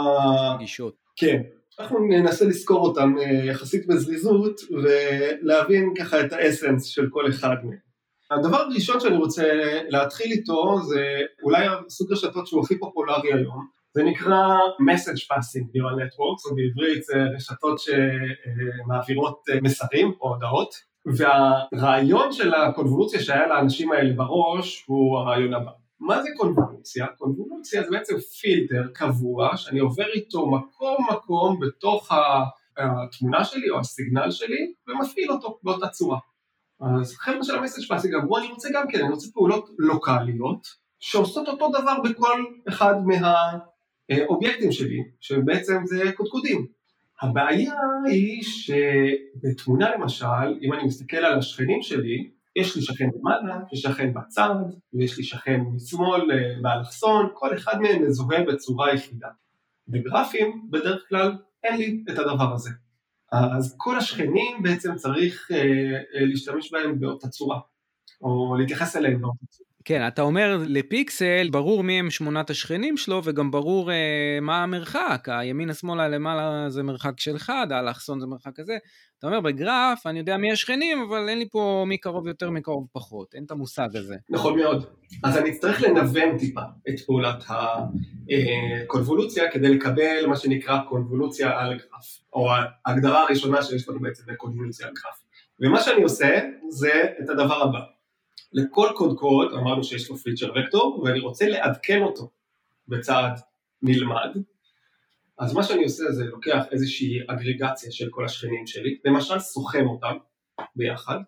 גישות. 0.60 0.96
כן. 1.16 1.42
אנחנו 1.80 2.00
ננסה 2.00 2.46
לזכור 2.46 2.88
אותם 2.88 3.16
uh, 3.18 3.50
יחסית 3.50 3.88
בזריזות, 3.88 4.62
ולהבין 4.72 5.94
ככה 6.00 6.22
את 6.22 6.34
האסנס 6.34 6.86
של 6.86 7.08
כל 7.10 7.30
אחד 7.30 7.56
מהם. 7.64 7.90
הדבר 8.32 8.58
הראשון 8.58 9.00
שאני 9.00 9.18
רוצה 9.18 9.44
להתחיל 9.90 10.32
איתו 10.32 10.80
זה 10.88 11.04
אולי 11.44 11.66
הסוג 11.68 12.12
רשתות 12.12 12.48
שהוא 12.48 12.62
הכי 12.62 12.80
פופולרי 12.80 13.34
היום, 13.34 13.79
זה 14.00 14.06
נקרא 14.06 14.58
message 14.90 15.22
passing 15.32 15.66
neural 15.76 15.96
networks, 16.02 16.50
או 16.50 16.56
בעברית 16.56 17.04
זה 17.04 17.16
רשתות 17.36 17.80
שמעבירות 17.80 19.42
אה, 19.50 19.62
מסרים 19.62 20.14
או 20.22 20.34
הודעות, 20.34 20.74
והרעיון 21.06 22.32
של 22.32 22.54
הקונבולוציה 22.54 23.20
שהיה 23.20 23.48
לאנשים 23.48 23.92
האלה 23.92 24.14
בראש 24.14 24.86
הוא 24.88 25.18
הרעיון 25.18 25.54
הבא. 25.54 25.72
מה 26.00 26.24
זה 26.24 26.30
קונבולוציה? 26.38 27.08
קונבולוציה 27.18 27.84
זה 27.84 27.90
בעצם 27.92 28.16
פילטר 28.18 28.84
קבוע 28.94 29.58
שאני 29.58 29.80
עובר 29.80 30.08
איתו 30.14 30.52
מקום 30.52 30.98
מקום 31.12 31.60
בתוך 31.60 32.12
התמונה 32.78 33.44
שלי 33.44 33.70
או 33.70 33.80
הסיגנל 33.80 34.32
שלי 34.32 34.74
ומפעיל 34.88 35.32
אותו 35.32 35.60
באותה 35.64 35.88
צורה. 35.88 36.20
אז 36.82 37.16
חבר'ה 37.16 37.44
של 37.44 37.56
ה 37.56 37.60
message 37.60 37.88
passing 37.88 38.16
אמרו 38.16 38.38
אני 38.38 38.48
רוצה 38.48 38.70
גם 38.74 38.88
כן, 38.90 39.00
אני 39.00 39.10
רוצה 39.10 39.28
פעולות 39.34 39.70
לוקאליות 39.78 40.68
שעושות 41.00 41.48
אותו 41.48 41.70
דבר 41.70 41.96
בכל 42.04 42.44
אחד 42.68 42.94
מה... 43.06 43.36
אה, 44.12 44.26
אובייקטים 44.26 44.72
שלי, 44.72 45.04
שבעצם 45.20 45.82
זה 45.86 46.12
קודקודים. 46.16 46.68
הבעיה 47.22 47.74
היא 48.06 48.44
שבתמונה 48.44 49.96
למשל, 49.96 50.60
אם 50.62 50.74
אני 50.74 50.84
מסתכל 50.84 51.18
על 51.18 51.38
השכנים 51.38 51.82
שלי, 51.82 52.30
יש 52.56 52.76
לי 52.76 52.82
שכן 52.82 53.10
למעלה, 53.16 53.60
יש 53.74 53.86
לי 53.86 53.94
שכן 53.94 54.14
בצד, 54.14 54.56
ויש 54.94 55.18
לי 55.18 55.24
שכן 55.24 55.62
משמאל 55.76 56.32
אה, 56.32 56.62
באלכסון, 56.62 57.30
כל 57.34 57.56
אחד 57.56 57.80
מהם 57.82 58.06
מזוהה 58.06 58.44
בצורה 58.44 58.94
יחידה. 58.94 59.28
בגרפים, 59.88 60.68
בדרך 60.70 61.06
כלל, 61.10 61.38
אין 61.64 61.78
לי 61.78 62.04
את 62.10 62.20
הדבר 62.20 62.54
הזה. 62.54 62.70
אז 63.32 63.76
כל 63.78 63.98
השכנים 63.98 64.64
בעצם 64.64 64.96
צריך 64.96 65.52
אה, 65.52 66.26
להשתמש 66.26 66.72
בהם 66.72 67.00
באותה 67.00 67.28
צורה, 67.28 67.60
או 68.22 68.56
להתייחס 68.60 68.96
אליהם 68.96 69.22
באותה 69.22 69.46
צורה. 69.50 69.69
כן, 69.90 70.08
אתה 70.08 70.22
אומר 70.22 70.58
לפיקסל, 70.68 71.50
ברור 71.52 71.84
מי 71.84 72.00
הם 72.00 72.10
שמונת 72.10 72.50
השכנים 72.50 72.98
שלו, 72.98 73.22
וגם 73.24 73.52
ברור 73.52 73.92
אה, 73.92 74.40
מה 74.42 74.64
המרחק, 74.64 75.28
הימינה 75.28 75.74
שמאלה 75.74 76.08
למעלה 76.08 76.70
זה 76.70 76.84
מרחק 76.84 77.20
של 77.20 77.36
אחד, 77.36 77.68
האלכסון 77.72 78.20
זה 78.20 78.26
מרחק 78.26 78.52
כזה. 78.56 78.78
אתה 79.20 79.28
אומר 79.28 79.42
בגרף, 79.42 80.08
אני 80.08 80.20
יודע 80.20 80.38
מי 80.38 80.52
השכנים, 80.52 81.02
אבל 81.10 81.30
אין 81.30 81.40
לי 81.40 81.50
פה 81.52 81.86
מי 81.88 81.98
קרוב 81.98 82.28
יותר, 82.28 82.50
מי 82.50 82.62
קרוב 82.62 82.88
פחות, 82.94 83.36
אין 83.36 83.44
את 83.44 83.52
המושג 83.52 83.88
הזה. 83.96 84.16
נכון 84.30 84.60
מאוד. 84.60 84.86
אז 85.24 85.38
אני 85.38 85.50
אצטרך 85.50 85.82
לנוון 85.82 86.38
טיפה 86.38 86.62
את 86.90 87.00
פעולת 87.06 87.44
הקונבולוציה 88.86 89.52
כדי 89.52 89.70
לקבל 89.70 90.26
מה 90.28 90.36
שנקרא 90.36 90.80
קונבולוציה 90.90 91.60
על 91.60 91.74
גרף, 91.74 92.20
או 92.34 92.48
ההגדרה 92.86 93.24
הראשונה 93.24 93.64
שיש 93.64 93.90
לנו 93.90 94.00
בעצם 94.00 94.24
בקונבולוציה 94.28 94.88
על 94.88 94.94
גרף. 94.94 95.20
ומה 95.62 95.82
שאני 95.82 96.04
עושה 96.04 96.40
זה 96.70 97.04
את 97.24 97.30
הדבר 97.30 97.62
הבא. 97.62 97.99
לכל 98.54 98.90
קודקוד 98.96 99.54
אמרנו 99.54 99.84
שיש 99.84 100.10
לו 100.10 100.18
פיצ'ר 100.18 100.52
וקטור 100.56 101.02
ואני 101.04 101.20
רוצה 101.20 101.50
לעדכן 101.50 102.02
אותו 102.02 102.32
בצעד 102.88 103.40
נלמד. 103.82 104.30
אז 105.40 105.54
מה 105.54 105.64
שאני 105.64 105.84
עושה 105.84 106.12
זה 106.12 106.24
לוקח 106.26 106.64
איזושהי 106.72 107.20
אגרגציה 107.28 107.92
של 107.92 108.08
כל 108.12 108.26
השכנים 108.26 108.68
שלי 108.68 108.98
למשל 109.06 109.40
סוכם 109.40 109.88
אותם 109.88 110.18
ביחד 110.76 111.20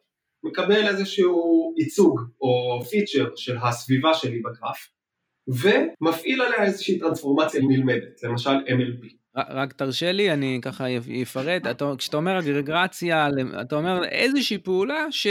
מקבל 0.43 0.87
איזשהו 0.87 1.73
ייצוג 1.77 2.21
או 2.41 2.81
פיצ'ר 2.89 3.29
של 3.35 3.57
הסביבה 3.57 4.13
שלי 4.13 4.41
בגרף 4.41 4.89
ומפעיל 5.47 6.41
עליה 6.41 6.63
איזושהי 6.63 6.99
טרנספורמציה 6.99 7.61
נלמדת 7.61 8.23
למשל 8.23 8.49
MLP 8.49 9.20
רק 9.35 9.73
תרשה 9.73 10.11
לי, 10.11 10.33
אני 10.33 10.59
ככה 10.61 10.85
אפרט, 11.21 11.61
כשאתה 11.97 12.17
אומר 12.17 12.39
אגרגרציה, 12.39 13.29
אתה 13.61 13.75
אומר 13.75 14.03
איזושהי 14.03 14.57
פעולה 14.57 15.07
ש, 15.11 15.27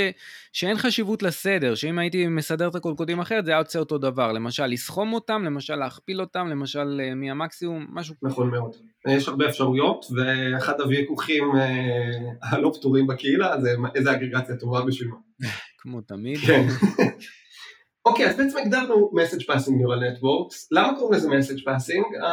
שאין 0.53 0.77
חשיבות 0.77 1.23
לסדר, 1.23 1.75
שאם 1.75 1.99
הייתי 1.99 2.27
מסדר 2.27 2.69
את 2.69 2.75
הקודקודים 2.75 3.21
אחרת 3.21 3.45
זה 3.45 3.51
היה 3.51 3.59
יוצא 3.59 3.79
אותו 3.79 3.99
דבר, 3.99 4.33
למשל 4.33 4.67
לסכום 4.67 5.13
אותם, 5.13 5.43
למשל 5.45 5.75
להכפיל 5.75 6.21
אותם, 6.21 6.47
למשל 6.49 7.01
אה, 7.05 7.15
מהמקסימום, 7.15 7.87
משהו. 7.91 8.15
נכון 8.23 8.51
מאוד. 8.51 8.77
יש 9.09 9.29
הרבה 9.29 9.49
אפשרויות, 9.49 10.07
ואחד 10.17 10.81
הוויכוחים 10.81 11.45
אה, 11.57 12.49
הלא 12.51 12.73
פתורים 12.79 13.07
בקהילה 13.07 13.61
זה 13.61 13.75
איזה 13.95 14.13
אגרגציה 14.13 14.57
טובה 14.57 14.85
בשביל 14.85 15.09
מה. 15.09 15.17
כמו 15.83 16.01
תמיד. 16.01 16.39
כן. 16.39 16.67
אוקיי, 18.05 18.27
אז 18.27 18.37
בעצם 18.37 18.59
הגדרנו 18.59 19.11
message 19.15 19.45
passing 19.45 19.71
neural 19.71 20.01
networks, 20.01 20.67
למה 20.71 20.99
קוראים 20.99 21.15
לזה 21.15 21.29
message 21.29 21.65
passing? 21.65 22.25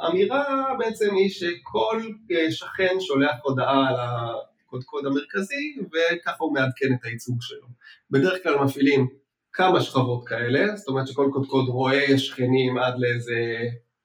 האמירה 0.00 0.64
בעצם 0.78 1.14
היא 1.14 1.30
שכל 1.30 2.02
אה, 2.32 2.50
שכן 2.50 2.94
שולח 3.00 3.34
הודעה 3.42 3.88
על 3.88 3.96
הקודקוד 3.98 5.06
המרכזי 5.06 5.76
וככה 5.86 6.44
הוא 6.44 6.54
מעדכן 6.54 6.86
את 7.00 7.04
הייצוג 7.04 7.36
שלו. 7.40 7.66
בדרך 8.10 8.42
כלל 8.42 8.64
מפעילים 8.64 9.08
כמה 9.52 9.80
שכבות 9.80 10.28
כאלה, 10.28 10.76
זאת 10.76 10.88
אומרת 10.88 11.08
שכל 11.08 11.30
קודקוד 11.32 11.68
רואה 11.68 12.18
שכנים 12.18 12.78
עד 12.78 12.94
לאיזה 12.98 13.56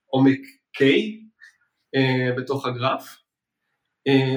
עומק 0.05 0.39
K 0.77 0.83
אה, 1.95 2.29
בתוך 2.37 2.65
הגרף, 2.65 3.17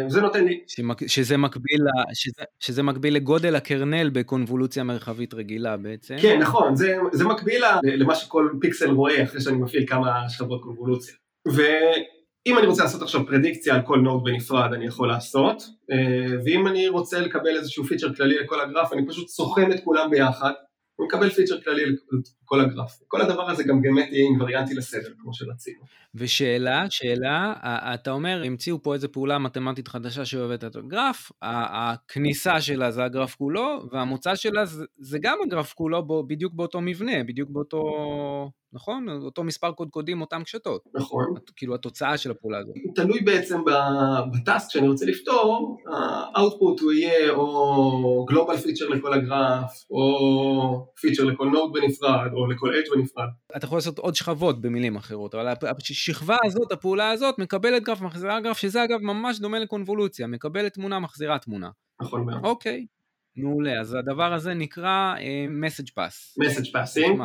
זה 0.09 0.21
נותן 0.21 0.45
לי... 0.45 0.61
שזה 1.07 1.37
מקביל, 1.37 1.81
שזה, 2.15 2.45
שזה 2.61 2.83
מקביל 2.83 3.15
לגודל 3.15 3.57
ה 3.57 3.64
kernel 3.64 4.11
בקונבולוציה 4.11 4.85
מרחבית 4.85 5.35
רגילה 5.35 5.77
בעצם. 5.77 6.17
כן, 6.23 6.39
נכון, 6.41 6.77
זה, 6.77 6.97
זה 7.13 7.25
מקביל 7.25 7.63
למה 7.83 8.15
שכל 8.15 8.51
פיקסל 8.61 8.91
רואה 8.91 9.23
אחרי 9.23 9.41
שאני 9.41 9.57
מפעיל 9.57 9.85
כמה 9.87 10.29
שכבות 10.29 10.63
קונבולוציה. 10.63 11.15
ואם 11.47 12.59
אני 12.59 12.67
רוצה 12.67 12.83
לעשות 12.83 13.03
עכשיו 13.03 13.27
פרדיקציה 13.27 13.75
על 13.75 13.83
כל 13.83 13.99
node 13.99 14.25
בנפרד, 14.25 14.73
אני 14.73 14.87
יכול 14.87 15.09
לעשות, 15.09 15.63
אה, 15.91 16.37
ואם 16.45 16.67
אני 16.67 16.89
רוצה 16.89 17.21
לקבל 17.21 17.57
איזשהו 17.57 17.85
feature 17.85 18.15
כללי 18.15 18.39
לכל 18.39 18.61
הגרף, 18.61 18.93
אני 18.93 19.07
פשוט 19.09 19.29
סוכם 19.29 19.73
את 19.73 19.81
כולם 19.85 20.11
ביחד, 20.11 20.53
הוא 20.99 21.07
מקבל 21.07 21.31
פיצ'ר 21.31 21.61
כללי 21.61 21.83
לכל 22.43 22.61
הגרף. 22.61 22.99
כל 23.09 23.21
הדבר 23.21 23.51
הזה 23.51 23.65
גם 23.65 23.83
באמת 23.83 24.09
יהיה 24.13 24.25
אינווריאנטי 24.25 24.75
לסדר, 24.75 25.09
כמו 25.19 25.35
שרצינו. 25.35 25.81
ושאלה, 26.15 26.85
שאלה, 26.91 27.53
אתה 27.95 28.11
אומר, 28.11 28.43
המציאו 28.45 28.83
פה 28.83 28.95
איזה 28.95 29.09
פעולה 29.09 29.39
מתמטית 29.39 29.89
חדשה 29.89 30.25
שאוהבת 30.25 30.65
את 30.65 30.77
הגרף, 30.77 31.33
הכניסה 31.43 32.61
שלה 32.61 32.91
זה 32.91 33.05
הגרף 33.05 33.35
כולו, 33.35 33.89
והמוצא 33.93 34.35
שלה 34.35 34.65
זה, 34.99 35.19
גם 35.23 35.39
הגרף 35.47 35.73
כולו 35.73 36.27
בדיוק 36.27 36.55
באותו 36.55 36.81
מבנה, 36.81 37.25
בדיוק 37.25 37.51
באותו... 37.51 37.81
נכון? 38.73 39.09
אותו 39.09 39.45
מספר 39.45 39.73
קודקודים, 39.73 40.21
אותם 40.21 40.43
קשתות. 40.45 40.83
נכון. 40.95 41.35
כאילו 41.57 41.75
התוצאה 41.75 42.17
של 42.17 42.31
הפעולה 42.31 42.59
הזאת. 42.59 42.75
תלוי 42.95 43.21
בעצם 43.21 43.61
בטאסק 44.33 44.71
שאני 44.71 44.89
רוצה 44.89 45.07
לפתור, 45.07 45.79
ה 46.35 46.41
output 46.41 46.81
הוא 46.81 46.93
יהיה 46.93 47.31
או 47.31 48.25
global 48.29 48.57
feature 48.57 48.89
לכל 48.89 49.13
הגרף, 49.13 49.85
או 49.91 50.87
feature 51.01 51.25
לכל 51.25 51.49
node 51.49 51.73
בנפרד, 51.73 52.33
או 52.33 52.47
לכל 52.47 52.75
edge 52.75 52.91
בנפרד. 52.95 53.29
אתה 53.57 53.65
יכול 53.67 53.79
לעשות 53.79 53.99
עוד 53.99 54.15
שכבות 54.15 54.61
במילים 54.61 54.97
אחרות, 54.97 55.35
אבל 55.35 55.53
השכבה 55.91 56.37
הזאת, 56.45 56.73
הפעולה 56.73 57.11
הזאת, 57.11 57.39
מקבלת 57.39 57.83
גרף, 57.83 58.01
מחזירה 58.01 58.41
גרף, 58.41 58.59
שזה 58.59 58.85
אגב 58.85 59.03
ממש 59.03 59.39
דומה 59.39 59.59
לקונבולוציה, 59.59 60.27
מקבלת 60.27 60.75
תמונה, 60.75 60.99
מחזירה 60.99 61.39
תמונה. 61.39 61.71
נכון 62.03 62.27
מאוד. 62.27 62.45
אוקיי, 62.45 62.87
מעולה, 63.37 63.81
אז 63.81 63.95
הדבר 63.95 64.33
הזה 64.33 64.55
נקרא 64.55 65.15
uh, 65.17 65.21
message 65.65 65.91
pass. 65.91 66.43
message 66.45 66.73
passing. 66.73 67.21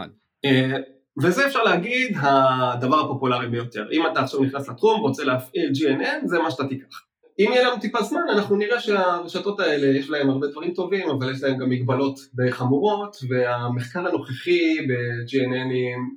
וזה 1.21 1.47
אפשר 1.47 1.63
להגיד 1.63 2.17
הדבר 2.21 2.99
הפופולרי 2.99 3.47
ביותר. 3.47 3.87
אם 3.91 4.03
אתה 4.11 4.21
עכשיו 4.21 4.39
נכנס 4.39 4.69
לתחום, 4.69 5.01
רוצה 5.01 5.23
להפעיל 5.23 5.71
GNN, 5.71 6.27
זה 6.27 6.39
מה 6.39 6.51
שאתה 6.51 6.67
תיקח. 6.67 7.01
אם 7.39 7.49
יהיה 7.53 7.67
לנו 7.67 7.81
טיפה 7.81 8.01
זמן 8.01 8.21
אנחנו 8.33 8.55
נראה 8.55 8.79
שהרשתות 8.79 9.59
האלה 9.59 9.97
יש 9.97 10.09
להם 10.09 10.29
הרבה 10.29 10.47
דברים 10.47 10.73
טובים 10.73 11.09
אבל 11.09 11.31
יש 11.31 11.43
להם 11.43 11.57
גם 11.57 11.69
מגבלות 11.69 12.19
חמורות 12.51 13.17
והמחקר 13.29 14.07
הנוכחי 14.07 14.87
ב-GNN 14.87 15.71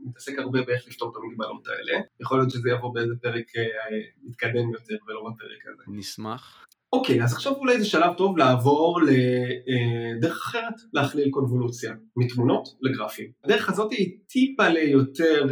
מתעסק 0.06 0.38
הרבה 0.38 0.62
באיך 0.62 0.88
לפתור 0.88 1.10
את 1.10 1.16
המגבלות 1.16 1.68
האלה 1.68 2.00
יכול 2.20 2.38
להיות 2.38 2.50
שזה 2.50 2.70
יבוא 2.70 2.94
באיזה 2.94 3.14
פרק 3.22 3.44
מתקדם 4.24 4.72
יותר 4.72 4.94
ולא 5.08 5.20
בפרק 5.20 5.74
הזה. 5.74 5.82
נשמח. 5.88 6.65
אוקיי, 6.92 7.22
אז 7.22 7.32
עכשיו 7.32 7.52
אולי 7.52 7.78
זה 7.78 7.84
שלב 7.84 8.14
טוב 8.16 8.38
לעבור 8.38 9.00
לדרך 9.02 10.36
אחרת 10.36 10.74
להכליל 10.92 11.30
קונבולוציה, 11.30 11.92
מתמונות 12.16 12.68
לגרפים. 12.80 13.30
הדרך 13.44 13.68
הזאת 13.68 13.92
היא 13.92 14.18
טיפה 14.26 14.68
ליותר 14.68 15.46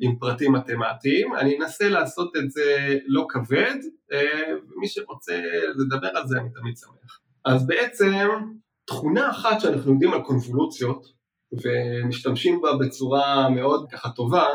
עם 0.00 0.16
פרטים 0.18 0.52
מתמטיים, 0.52 1.34
אני 1.34 1.58
אנסה 1.58 1.88
לעשות 1.88 2.36
את 2.36 2.50
זה 2.50 2.98
לא 3.06 3.26
כבד, 3.28 3.76
ומי 4.76 4.88
שרוצה 4.88 5.40
לדבר 5.76 6.08
על 6.14 6.26
זה 6.26 6.38
אני 6.38 6.48
תמיד 6.60 6.76
שמח. 6.76 7.20
אז 7.44 7.66
בעצם 7.66 8.28
תכונה 8.86 9.30
אחת 9.30 9.60
שאנחנו 9.60 9.92
יודעים 9.92 10.12
על 10.12 10.22
קונבולוציות, 10.22 11.06
ומשתמשים 11.52 12.60
בה 12.60 12.70
בצורה 12.80 13.48
מאוד 13.48 13.86
ככה 13.92 14.10
טובה, 14.10 14.46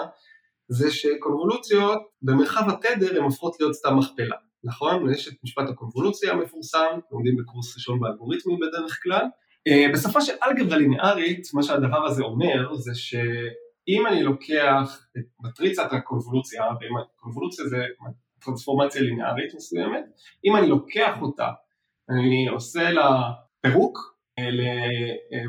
זה 0.68 0.92
שקונבולוציות 0.92 2.02
במרחב 2.22 2.70
התדר 2.70 3.18
הן 3.18 3.24
הופכות 3.24 3.56
להיות 3.60 3.74
סתם 3.74 3.98
מכפלה. 3.98 4.36
נכון? 4.63 5.12
יש 5.12 5.27
את 5.27 5.34
משפט 5.43 5.70
הקונבולוציה 5.70 6.32
המפורסם, 6.32 7.00
לומדים 7.12 7.36
בקורס 7.38 7.75
ראשון 7.75 8.00
באלגוריתמים 8.00 8.60
בדרך 8.60 9.00
כלל. 9.03 9.25
בשפה 9.93 10.22
של 10.22 10.34
אלגברה 10.43 10.77
לינארית, 10.77 11.48
מה 11.53 11.63
שהדבר 11.63 12.05
הזה 12.05 12.24
אומר 12.24 12.74
זה 12.75 12.91
שאם 12.96 14.08
אני 14.08 14.24
לוקח 14.24 15.08
את 15.17 15.24
מטריצת 15.43 15.88
הקונבולוציה, 15.91 16.63
וקונבולוציה 17.15 17.65
זה 17.65 17.77
טרנספורמציה 18.39 19.01
לינארית 19.01 19.55
מסוימת, 19.55 20.03
אם 20.46 20.55
אני 20.55 20.67
לוקח 20.67 21.22
אותה, 21.22 21.50
אני 22.10 22.48
עושה 22.48 22.91
לה 22.91 23.32
פירוק 23.62 24.17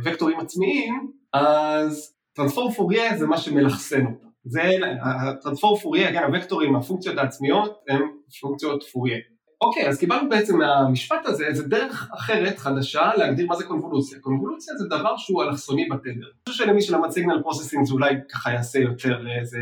לווקטורים 0.05 0.41
עצמיים, 0.40 1.12
אז 1.33 2.16
טרנספורם 2.33 2.73
פוריה 2.73 3.16
זה 3.18 3.26
מה 3.26 3.38
שמלכסן 3.38 4.07
אותה. 4.06 4.26
זה 4.45 4.63
הטרנספורם 5.03 5.81
פוריה, 5.81 6.13
כן, 6.13 6.35
הוקטורים, 6.35 6.77
הפונקציות 6.77 7.19
העצמיות 7.19 7.83
הם 7.89 8.03
פונקציות 8.41 8.83
פוריה. 8.83 9.19
אוקיי, 9.61 9.89
אז 9.89 9.99
קיבלנו 9.99 10.29
בעצם 10.29 10.59
מהמשפט 10.59 11.27
הזה 11.27 11.47
איזה 11.47 11.69
דרך 11.69 12.11
אחרת, 12.15 12.59
חדשה, 12.59 13.11
להגדיר 13.17 13.47
מה 13.47 13.57
זה 13.57 13.65
קונבולוציה. 13.65 14.19
קונבולוציה 14.21 14.75
זה 14.77 14.85
דבר 14.87 15.17
שהוא 15.17 15.43
אלכסוני 15.43 15.89
בתדר. 15.89 16.11
אני 16.11 16.49
חושב 16.49 16.65
שלמי 16.65 16.83
שלמד 16.83 17.11
signal 17.11 17.43
processing 17.43 17.87
זה 17.87 17.93
אולי 17.93 18.15
ככה 18.33 18.53
יעשה 18.53 18.79
יותר 18.79 19.19
איזה 19.41 19.59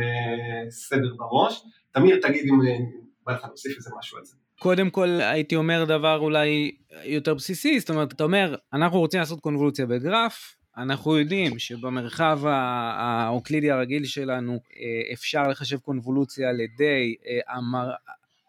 סדר 0.71 1.15
בראש. 1.17 1.63
תמיר, 1.93 2.19
תגיד 2.23 2.45
אם 2.45 2.59
בא 3.27 3.33
לך 3.33 3.45
להוסיף 3.45 3.77
איזה 3.77 3.91
משהו 3.99 4.19
על 4.19 4.25
זה. 4.25 4.37
קודם 4.59 4.91
כל 4.91 5.09
הייתי 5.09 5.57
אומר 5.57 5.85
דבר 5.85 6.19
אולי 6.19 6.71
יותר 7.05 7.35
בסיסי, 7.35 7.81
זאת 7.81 7.91
אומרת, 7.91 8.13
אתה 8.13 8.25
אומר, 8.25 8.55
אנחנו 8.73 8.99
רוצים 8.99 9.21
לעשות 9.21 9.41
קונבולוציה 9.41 9.87
בגרף, 9.87 10.57
אנחנו 10.77 11.19
יודעים 11.19 11.59
שבמרחב 11.59 12.41
האוקלידי 12.47 13.71
הרגיל 13.71 14.05
שלנו 14.05 14.61
אפשר 15.13 15.49
לחשב 15.49 15.79
קונבולוציה 15.79 16.49
על 16.49 16.61
ידי 16.61 17.15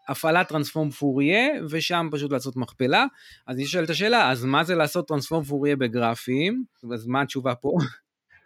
הפעלת 0.08 0.48
טרנספורם 0.48 0.90
פוריה 0.90 1.48
ושם 1.70 2.08
פשוט 2.12 2.32
לעשות 2.32 2.56
מכפלה. 2.56 3.06
אז 3.46 3.56
אני 3.56 3.66
שואל 3.66 3.84
את 3.84 3.90
השאלה, 3.90 4.30
אז 4.30 4.44
מה 4.44 4.64
זה 4.64 4.74
לעשות 4.74 5.08
טרנספורם 5.08 5.42
פוריה 5.42 5.76
בגרפים? 5.76 6.64
אז 6.94 7.06
מה 7.06 7.22
התשובה 7.22 7.54
פה? 7.54 7.72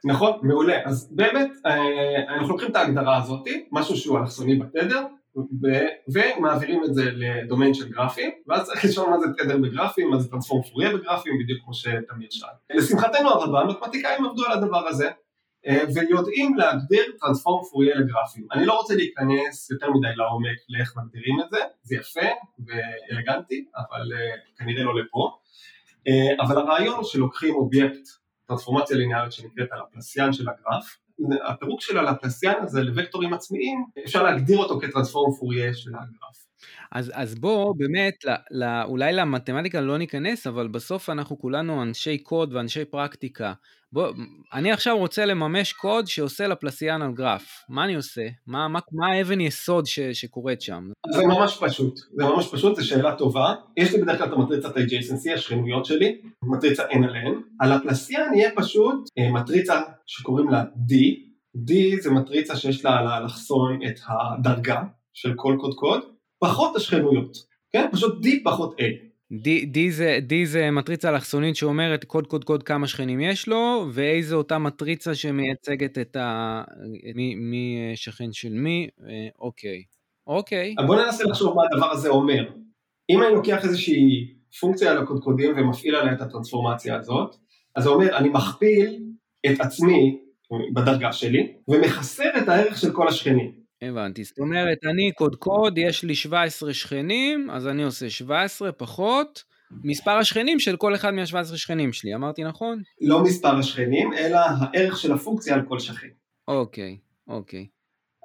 נכון, 0.05 0.39
מעולה. 0.43 0.85
אז 0.85 1.13
באמת, 1.17 1.51
אנחנו 2.29 2.49
לוקחים 2.49 2.71
את 2.71 2.77
ההגדרה 2.77 3.17
הזאת, 3.17 3.49
משהו 3.73 3.97
שהוא 3.97 4.19
אלכסוני 4.19 4.57
בתדר, 4.57 5.07
ומעבירים 6.13 6.85
את 6.85 6.95
זה 6.95 7.11
לדומיין 7.13 7.75
של 7.75 7.89
גרפים, 7.89 8.31
ואז 8.47 8.67
צריך 8.67 8.85
לשאול 8.85 9.11
מה 9.11 9.19
זה 9.19 9.27
תדר 9.39 9.59
בגרפים, 9.59 10.11
מה 10.11 10.19
זה 10.19 10.31
טרנספורם 10.31 10.63
פוריה 10.63 10.97
בגרפים, 10.97 11.33
בדיוק 11.43 11.65
כמו 11.65 11.75
שתמיר 11.75 12.29
שאל. 12.31 12.49
לשמחתנו 12.71 13.29
הרבה, 13.29 13.65
מתמטיקאים 13.65 14.25
עבדו 14.25 14.45
על 14.47 14.53
הדבר 14.53 14.87
הזה, 14.89 15.11
ויודעים 15.95 16.55
להגדיר 16.55 17.03
טרנספורם 17.21 17.65
פוריה 17.65 17.95
לגרפים. 17.97 18.47
אני 18.53 18.67
לא 18.67 18.73
רוצה 18.73 18.95
להיכנס 18.95 19.71
יותר 19.71 19.91
מדי 19.91 20.09
לעומק 20.17 20.59
לאיך 20.69 20.95
מגדירים 20.97 21.41
את 21.41 21.51
זה, 21.51 21.59
זה 21.83 21.97
יפה 21.97 22.27
ואלגנטי, 22.67 23.65
אבל 23.77 24.13
כנראה 24.59 24.85
לא 24.85 25.01
לפה. 25.01 25.39
אבל 26.41 26.59
הרעיון 26.59 26.97
הוא 26.97 27.05
שלוקחים 27.05 27.55
אובייקט, 27.55 28.09
טרנספורמציה 28.49 28.97
ליניארית 28.97 29.33
שנקראת 29.33 29.69
על 29.73 29.81
הפלסיאן 29.81 30.33
של 30.33 30.49
הגרף, 30.49 30.97
הפירוק 31.49 31.81
של 31.81 31.99
הלפלסיאן 31.99 32.55
הזה 32.61 32.83
לוקטורים 32.83 33.35
עצמיים, 33.35 33.85
אפשר 34.05 34.23
להגדיר 34.23 34.59
אותו 34.59 34.81
כטרנספורם 34.81 35.33
פוריה 35.33 35.75
של 35.75 35.91
הגרף. 35.91 36.48
אז, 36.93 37.13
אז 37.15 37.35
בוא 37.35 37.75
באמת, 37.79 38.15
לא, 38.25 38.33
לא, 38.51 38.83
אולי 38.83 39.13
למתמטיקה 39.13 39.81
לא 39.81 39.99
ניכנס, 39.99 40.47
אבל 40.47 40.69
בסוף 40.69 41.11
אנחנו 41.11 41.39
כולנו 41.39 41.83
אנשי 41.83 42.19
קוד 42.19 42.55
ואנשי 42.55 42.85
פרקטיקה. 42.85 43.53
בוא, 43.93 44.09
אני 44.53 44.73
עכשיו 44.73 44.99
רוצה 44.99 45.25
לממש 45.25 45.73
קוד 45.73 46.07
שעושה 46.07 46.47
לפלסיאן 46.47 47.03
על 47.03 47.13
גרף. 47.13 47.65
מה 47.69 47.85
אני 47.85 47.95
עושה? 47.95 48.29
מה, 48.47 48.69
מה, 48.69 48.79
מה 48.93 49.13
האבן 49.13 49.41
יסוד 49.41 49.87
ש, 49.87 50.01
שקורית 50.01 50.63
שם? 50.63 50.91
זה 51.15 51.27
ממש 51.27 51.59
פשוט, 51.61 51.99
זה 51.99 52.25
ממש 52.25 52.49
פשוט, 52.53 52.77
זו 52.77 52.89
שאלה 52.89 53.17
טובה. 53.17 53.55
יש 53.77 53.93
לי 53.93 54.03
בדרך 54.03 54.19
כלל 54.19 54.29
את 54.29 54.33
המטריצת 54.33 54.77
ה-adjacency, 54.77 55.35
השכנויות 55.35 55.85
שלי, 55.85 56.21
מטריצה 56.43 56.83
n 56.83 57.05
על 57.61 57.71
n. 57.71 57.73
הפלסיאן 57.75 58.35
יהיה 58.35 58.51
פשוט 58.57 59.09
מטריצה 59.33 59.81
שקוראים 60.07 60.49
לה 60.49 60.63
D. 60.63 60.95
D 61.57 61.73
זה 62.01 62.11
מטריצה 62.11 62.57
שיש 62.57 62.85
לה 62.85 63.21
לחסום 63.21 63.79
את 63.87 64.01
הדרגה 64.09 64.83
של 65.15 65.33
כל 65.37 65.57
קוד 65.61 65.75
קוד. 65.75 66.01
פחות 66.39 66.77
השכנויות, 66.77 67.37
כן? 67.71 67.87
פשוט 67.93 68.25
D 68.25 68.29
פחות 68.45 68.81
A. 68.81 68.85
D, 69.33 69.47
D, 69.75 69.79
זה, 69.91 70.19
D 70.29 70.33
זה 70.45 70.71
מטריצה 70.71 71.11
אלכסונית 71.11 71.57
שאומרת 71.57 72.05
קוד 72.05 72.27
קוד 72.27 72.45
קוד 72.45 72.63
כמה 72.63 72.87
שכנים 72.87 73.21
יש 73.21 73.49
לו, 73.49 73.87
ו-A 73.93 74.23
זה 74.23 74.35
אותה 74.35 74.59
מטריצה 74.59 75.15
שמייצגת 75.15 75.99
את 75.99 76.17
ה... 76.17 76.63
מי, 77.15 77.35
מי 77.35 77.93
שכן 77.95 78.33
של 78.33 78.53
מי, 78.53 78.89
אוקיי. 79.39 79.83
אוקיי. 80.27 80.75
אז 80.79 80.87
בוא 80.87 80.97
ננסה 80.97 81.25
לחשוב 81.25 81.57
מה 81.57 81.63
הדבר 81.73 81.91
הזה 81.91 82.09
אומר. 82.09 82.51
אם 83.11 83.23
אני 83.23 83.33
לוקח 83.35 83.65
איזושהי 83.65 84.35
פונקציה 84.61 84.91
על 84.91 84.99
הקודקודים 84.99 85.55
ומפעיל 85.57 85.95
עליה 85.95 86.13
את 86.13 86.21
הטרנספורמציה 86.21 86.97
הזאת, 86.97 87.37
אז 87.77 87.83
זה 87.83 87.91
אומר 87.91 88.17
אני 88.17 88.29
מכפיל 88.29 89.03
את 89.47 89.61
עצמי 89.61 90.19
בדרגה 90.75 91.13
שלי, 91.13 91.53
ומחסר 91.69 92.31
את 92.43 92.49
הערך 92.49 92.79
של 92.79 92.93
כל 92.93 93.09
השכנים. 93.09 93.53
הבנתי, 93.83 94.25
זאת 94.25 94.39
אומרת, 94.39 94.79
אני 94.91 95.13
קודקוד, 95.13 95.79
יש 95.79 96.05
לי 96.05 96.15
17 96.15 96.75
שכנים, 96.75 97.51
אז 97.51 97.67
אני 97.67 97.83
עושה 97.83 98.11
17 98.11 98.73
פחות 98.73 99.45
מספר 99.85 100.11
השכנים 100.11 100.59
של 100.59 100.77
כל 100.77 100.95
אחד 100.95 101.11
מה-17 101.11 101.57
שכנים 101.57 101.93
שלי, 101.93 102.15
אמרתי 102.15 102.45
נכון? 102.45 102.83
לא 103.01 103.23
מספר 103.23 103.59
השכנים, 103.59 104.13
אלא 104.13 104.39
הערך 104.39 104.99
של 104.99 105.13
הפונקציה 105.13 105.55
על 105.55 105.63
כל 105.69 105.79
שכן. 105.79 106.09
אוקיי, 106.49 106.99
אוקיי. 107.29 107.67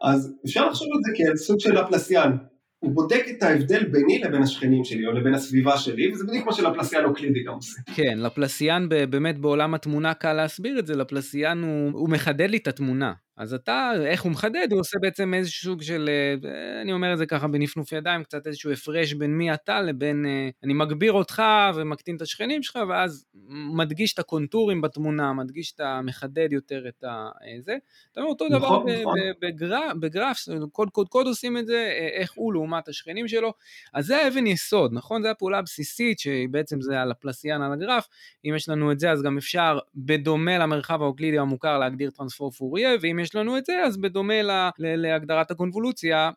אז 0.04 0.34
אפשר 0.46 0.68
לחשוב 0.68 0.88
על 0.94 1.00
זה 1.04 1.34
כסוג 1.34 1.60
של 1.60 1.72
לפלסיאן. 1.72 2.38
הוא 2.80 2.92
בודק 2.92 3.26
את 3.30 3.44
ההבדל 3.44 3.84
ביני 3.84 4.20
לבין 4.20 4.44
השכנים 4.44 4.84
שלי, 4.84 5.08
או 5.08 5.12
לבין 5.12 5.34
הסביבה 5.34 5.78
שלי, 5.78 6.12
וזה 6.12 6.24
בדיוק 6.28 6.46
מה 6.46 6.54
שלפלסיאן 6.54 7.06
אוקלידי 7.06 7.44
גם 7.44 7.54
עושה. 7.54 7.82
כן, 7.96 8.18
לפלסיאן 8.18 8.90
באמת 8.90 9.38
בעולם 9.38 9.74
התמונה 9.74 10.14
קל 10.14 10.34
להסביר 10.34 10.80
את 10.80 10.88
זה, 10.88 10.96
לפלסיאן 10.96 11.64
הוא, 11.64 11.92
הוא 11.94 12.10
מחדד 12.10 12.50
לי 12.50 12.58
את 12.58 12.68
התמונה. 12.68 13.14
אז 13.38 13.54
אתה, 13.54 13.92
איך 14.06 14.22
הוא 14.22 14.32
מחדד? 14.32 14.68
הוא 14.72 14.80
עושה 14.80 15.00
בעצם 15.02 15.34
איזשהו 15.34 15.64
סוג 15.72 15.82
של, 15.82 16.10
אני 16.82 16.94
אומר 16.94 17.14
את 17.14 17.18
זה 17.18 17.26
ככה 17.26 17.48
בנפנוף 17.48 17.92
ידיים, 17.92 18.24
קצת 18.24 18.48
איזשהו 18.48 18.72
הפרש 18.72 19.14
בין 19.14 19.38
מי 19.38 19.54
אתה 19.54 19.82
לבין, 19.82 20.26
אני 20.64 20.74
מגביר 20.74 21.12
אותך 21.12 21.44
ומקטין 21.76 22.16
את 22.16 22.22
השכנים 22.22 22.64
שלך, 22.64 22.80
ואז 22.90 23.26
מדגיש 23.76 24.14
את 24.14 24.20
הקונטורים 24.20 24.82
בתמונה, 24.82 25.34
מדגיש 25.34 25.74
את 25.76 25.80
המחדד 25.80 26.54
יותר 26.54 26.88
את 26.88 27.04
זה. 27.60 27.76
אתה 28.12 28.22
אומר 28.22 28.30
אותו 28.30 28.50
דבר 28.50 28.58
נכון, 28.58 28.90
נכון. 28.90 29.20
בגרף, 29.42 29.94
בגרף, 30.00 30.38
קוד 30.72 30.90
קוד 30.90 31.10
קוד 31.10 31.28
עושים 31.28 31.58
את 31.58 31.66
זה, 31.66 31.90
איך 32.14 32.32
הוא 32.36 32.54
לעומת 32.54 32.88
השכנים 32.88 33.28
שלו. 33.28 33.54
אז 33.94 34.06
זה 34.06 34.18
האבן 34.18 34.48
יסוד, 34.48 34.94
נכון? 34.94 35.24
זו 35.24 35.28
הפעולה 35.30 35.58
הבסיסית, 35.58 36.20
שבעצם 36.20 36.82
זה 36.82 37.02
על 37.02 37.12
הפלסיאן 37.12 37.62
על 37.62 37.74
הגרף. 37.74 38.08
אם 38.46 38.54
יש 38.56 38.70
לנו 38.70 38.92
את 38.92 39.00
זה, 39.00 39.12
אז 39.12 39.22
גם 39.22 39.38
אפשר, 39.38 39.80
בדומה 39.96 40.58
למרחב 40.58 41.02
האוקלידי 41.02 41.40
המוכר, 41.40 41.78
להגדיר 41.78 42.10
טרנספור 42.10 42.52
פוריה, 42.52 42.90
ואם 43.02 43.23
יש 43.24 43.36
לנו 43.36 43.58
את 43.58 43.66
זה, 43.66 43.84
אז 43.86 43.98
בדומה 43.98 44.42
לה, 44.42 44.70
להגדרת 44.80 45.52
הקונבולוציה, 45.52 46.32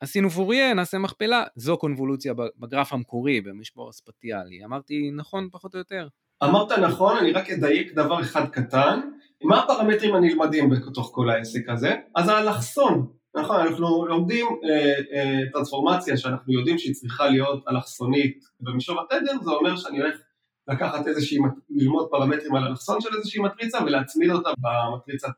עשינו 0.00 0.30
פוריה, 0.30 0.74
נעשה 0.74 0.98
מכפלה, 0.98 1.44
זו 1.56 1.76
קונבולוציה 1.76 2.34
בגרף 2.58 2.92
המקורי, 2.92 3.40
במשבור 3.40 3.88
הספטיאלי. 3.88 4.64
אמרתי 4.64 5.10
נכון 5.16 5.48
פחות 5.52 5.74
או 5.74 5.78
יותר? 5.78 6.08
אמרת 6.44 6.72
נכון, 6.72 7.16
אני 7.16 7.32
רק 7.32 7.50
אדייק 7.50 7.92
דבר 7.92 8.20
אחד 8.20 8.48
קטן. 8.48 9.00
מה 9.44 9.62
הפרמטרים 9.62 10.14
הנלמדים 10.14 10.70
בתוך 10.70 11.10
כל 11.14 11.30
העסק 11.30 11.68
הזה? 11.68 11.94
אז 12.14 12.28
האלכסון, 12.28 13.06
נכון, 13.36 13.56
אנחנו 13.56 14.06
לומדים 14.06 14.46
אה, 14.64 14.94
אה, 15.12 15.40
טרנספורמציה 15.52 16.16
שאנחנו 16.16 16.52
יודעים 16.52 16.78
שהיא 16.78 16.94
צריכה 16.94 17.28
להיות 17.28 17.64
אלכסונית 17.68 18.44
במישור 18.60 19.00
התדר, 19.00 19.32
זה 19.42 19.50
אומר 19.50 19.76
שאני 19.76 20.00
הולך 20.00 20.16
לקחת 20.68 21.06
איזושהי, 21.06 21.38
ללמוד 21.70 22.08
פרמטרים 22.10 22.54
על 22.54 22.64
אלכסון 22.64 23.00
של 23.00 23.08
איזושהי 23.16 23.42
מטריצה 23.42 23.78
ולהצמיד 23.84 24.30
אותה 24.30 24.50
במטריצת 24.58 25.28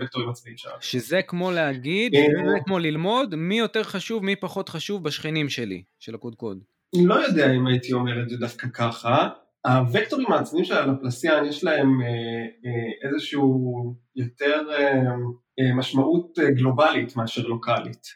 וקטורים 0.00 0.28
עצמיים 0.28 0.56
שלנו. 0.56 0.76
שזה 0.80 1.22
כמו 1.22 1.50
להגיד, 1.50 2.12
זה 2.14 2.60
כמו 2.64 2.78
ללמוד 2.78 3.34
מי 3.34 3.58
יותר 3.58 3.82
חשוב, 3.82 4.24
מי 4.24 4.36
פחות 4.36 4.68
חשוב 4.68 5.04
בשכנים 5.04 5.48
שלי, 5.48 5.82
של 5.98 6.14
הקודקוד. 6.14 6.58
לא 6.94 7.14
יודע 7.14 7.52
אם 7.52 7.66
הייתי 7.66 7.92
אומר 7.92 8.22
את 8.22 8.28
זה 8.28 8.36
דווקא 8.36 8.66
ככה. 8.74 9.28
הוקטורים 9.66 10.32
העצמיים 10.32 10.64
של 10.64 10.74
הלפלסיאן 10.74 11.44
יש 11.44 11.64
להם 11.64 12.02
אה, 12.02 12.08
אה, 12.66 13.08
איזשהו 13.08 13.94
יותר 14.16 14.62
אה, 14.78 15.74
משמעות 15.74 16.38
גלובלית 16.38 17.16
מאשר 17.16 17.46
לוקאלית. 17.46 18.06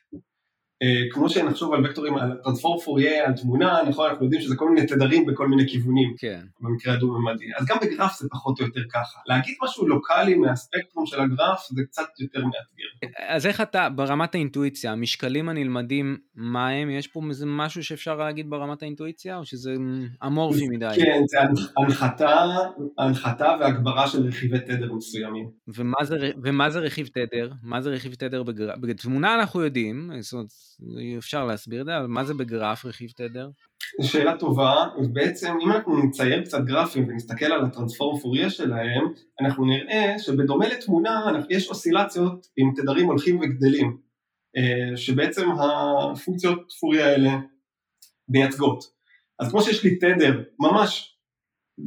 אה, 0.82 1.02
כמו 1.10 1.28
שנחשוב 1.28 1.74
על 1.74 1.86
וקטורים, 1.86 2.16
על 2.16 2.36
טרנספורם 2.44 2.80
פוריה, 2.80 3.26
על 3.26 3.32
תמונה, 3.32 3.78
נכון, 3.88 4.10
אנחנו 4.10 4.24
יודעים 4.24 4.42
שזה 4.42 4.56
כל 4.56 4.70
מיני 4.70 4.86
תדרים 4.86 5.26
בכל 5.26 5.48
מיני 5.48 5.68
כיוונים, 5.68 6.14
כן. 6.18 6.40
במקרה 6.60 6.94
הדו-ממדי. 6.94 7.44
אז 7.58 7.66
גם 7.66 7.76
בגרף 7.82 8.18
זה 8.20 8.28
פחות 8.30 8.60
או 8.60 8.64
יותר 8.66 8.80
ככה. 8.92 9.18
להגיד 9.26 9.54
משהו 9.64 9.88
לוקאלי 9.88 10.34
מהספקטרום 10.34 11.06
של 11.06 11.20
הגרף 11.20 11.66
זה 11.70 11.82
קצת 11.84 12.20
יותר 12.20 12.40
מאתגר. 12.44 13.08
אז 13.28 13.46
איך 13.46 13.60
אתה, 13.60 13.88
ברמת 13.88 14.34
האינטואיציה, 14.34 14.92
המשקלים 14.92 15.48
הנלמדים, 15.48 16.16
מה 16.34 16.68
הם? 16.68 16.90
יש 16.90 17.06
פה 17.06 17.20
איזה 17.28 17.46
משהו 17.46 17.84
שאפשר 17.84 18.16
להגיד 18.16 18.50
ברמת 18.50 18.82
האינטואיציה, 18.82 19.38
או 19.38 19.44
שזה 19.44 19.74
אמורפי 20.26 20.68
מדי? 20.68 20.88
כן, 20.96 21.22
זה 21.26 21.38
הנחתה, 21.76 22.44
הנחתה 22.98 23.56
והגברה 23.60 24.08
של 24.08 24.26
רכיבי 24.26 24.58
תדר 24.58 24.92
מסוימים. 24.92 25.48
ומה 25.68 26.04
זה, 26.04 26.16
ומה 26.42 26.70
זה 26.70 26.78
רכיב 26.78 27.06
תדר? 27.06 27.50
מה 27.62 27.80
זה 27.80 27.90
רכיב 27.90 28.14
תדר 28.14 28.42
בגרף? 28.42 28.78
בתמונה 28.80 29.34
אנחנו 29.34 29.60
יודעים, 29.60 30.10
זאת 30.20 30.32
אומרת, 30.32 30.48
אפשר 31.18 31.44
להסביר 31.44 31.80
את 31.80 31.86
זה, 31.86 31.98
אבל 31.98 32.06
מה 32.06 32.24
זה 32.24 32.34
בגרף 32.34 32.84
רכיב 32.84 33.10
תדר? 33.16 33.48
שאלה 34.02 34.36
טובה, 34.36 34.74
ובעצם 34.98 35.54
אם 35.62 35.72
אנחנו 35.72 36.02
נצייר 36.02 36.44
קצת 36.44 36.64
גרפים 36.64 37.08
ונסתכל 37.08 37.44
על 37.44 37.64
הטרנספורם 37.64 38.18
פוריה 38.18 38.50
שלהם, 38.50 39.04
אנחנו 39.40 39.64
נראה 39.64 40.18
שבדומה 40.18 40.68
לתמונה 40.68 41.32
יש 41.50 41.68
אוסילציות 41.68 42.46
עם 42.56 42.72
תדרים 42.76 43.06
הולכים 43.06 43.40
וגדלים, 43.40 43.96
אה, 44.56 44.96
שבעצם 44.96 45.48
הפונקציות 45.50 46.72
פוריה 46.80 47.06
האלה 47.06 47.30
מייצגות. 48.28 48.84
אז 49.40 49.50
כמו 49.50 49.62
שיש 49.62 49.84
לי 49.84 49.96
תדר 49.96 50.42
ממש 50.60 51.16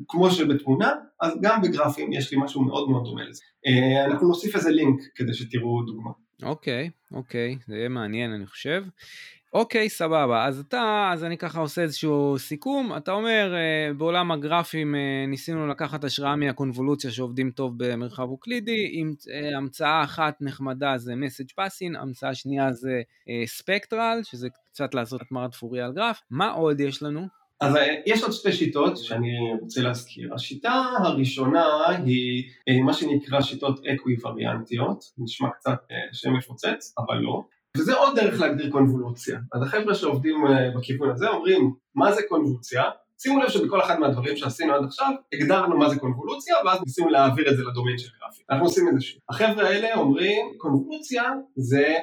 כמו 0.08 0.32
שבתמונה, 0.32 0.91
אז 1.21 1.34
גם 1.41 1.62
בגרפים 1.62 2.13
יש 2.13 2.32
לי 2.32 2.38
משהו 2.41 2.62
מאוד 2.62 2.89
מאוד 2.89 3.03
דומה 3.03 3.23
לזה. 3.23 3.41
אה, 3.67 4.06
אנחנו 4.06 4.27
נוסיף 4.27 4.56
איזה 4.56 4.71
לינק 4.71 5.01
כדי 5.15 5.34
שתראו 5.34 5.84
דוגמה. 5.84 6.12
אוקיי, 6.43 6.89
אוקיי, 7.12 7.58
זה 7.67 7.76
יהיה 7.76 7.89
מעניין 7.89 8.32
אני 8.32 8.48
חושב. 8.48 8.84
אוקיי, 9.54 9.89
סבבה, 9.89 10.46
אז 10.46 10.60
אתה, 10.60 11.10
אז 11.13 11.24
אני 11.24 11.38
ככה 11.38 11.60
עושה 11.60 11.82
איזשהו 11.82 12.36
סיכום, 12.39 12.98
אתה 12.98 13.12
אומר, 13.12 13.54
אה, 13.56 13.93
בעולם 13.93 14.32
הגרפים 14.32 14.96
אה, 14.96 15.26
ניסינו 15.28 15.67
לקחת 15.67 16.04
השראה 16.04 16.36
מהקונבולוציה 16.36 17.12
שעובדים 17.12 17.52
טוב 17.52 17.74
במרחב 17.78 18.30
אוקלידי, 18.30 18.89
עם 18.91 19.13
אה, 19.32 19.58
המצאה 19.58 20.04
אחת 20.04 20.38
נחמדה 20.41 20.98
זה 20.98 21.15
מסאג' 21.15 21.52
פאסין, 21.56 21.96
המצאה 21.96 22.36
שנייה 22.36 22.74
זה 22.74 23.02
ספקטרל, 23.46 24.19
שזה 24.24 24.48
קצת 24.72 24.93
לעשות 24.93 25.22
התמרת 25.22 25.54
פוריה 25.56 25.86
על 25.86 25.93
גרף, 25.93 26.22
מה 26.32 26.52
עוד 26.52 26.80
יש 26.80 27.04
לנו? 27.04 27.42
אז 27.63 27.76
אה, 27.76 27.95
יש 28.06 28.23
עוד 28.23 28.32
שתי 28.32 28.52
שיטות 28.52 28.97
שאני 28.97 29.32
רוצה 29.62 29.82
להזכיר. 29.82 30.34
השיטה 30.34 30.84
הראשונה 31.04 31.65
היא 32.06 32.43
אה, 32.69 32.82
מה 32.84 32.93
שנקרא 32.93 33.41
שיטות 33.41 33.86
אקוויווריאנטיות, 33.86 35.04
נשמע 35.17 35.49
קצת 35.49 35.78
אה, 35.91 35.97
שם 36.13 36.34
מפוצץ, 36.34 36.93
אבל 36.97 37.15
לא. 37.15 37.43
וזה 37.78 37.95
עוד 37.95 38.15
דרך 38.15 38.39
להגדיר 38.39 38.71
קונבולוציה. 38.71 39.39
אז 39.54 39.62
החבר'ה 39.63 39.95
שעובדים 39.95 40.36
בכיוון 40.76 41.10
הזה 41.10 41.30
אומרים, 41.30 41.73
מה 41.95 42.12
זה 42.12 42.21
קונבולוציה? 42.30 42.84
שימו 43.17 43.39
לב 43.39 43.49
שבכל 43.49 43.82
אחד 43.82 43.99
מהדברים 43.99 44.38
שעשינו 44.38 44.73
עד 44.73 44.84
עכשיו, 44.84 45.12
הגדרנו 45.34 45.78
מה 45.78 45.89
זה 45.89 45.99
קונבולוציה, 45.99 46.56
ואז 46.65 46.80
ניסינו 46.86 47.10
להעביר 47.10 47.52
את 47.52 47.58
זה 47.58 47.63
לדומיין 47.63 47.97
של 47.97 48.10
גרפים. 48.21 48.45
אנחנו 48.49 48.65
עושים 48.65 48.88
את 48.88 48.93
זה 48.93 49.02
שוב. 49.02 49.19
החבר'ה 49.30 49.67
האלה 49.67 49.95
אומרים, 49.95 50.45
קונבולוציה 50.58 51.23
זה 51.56 51.95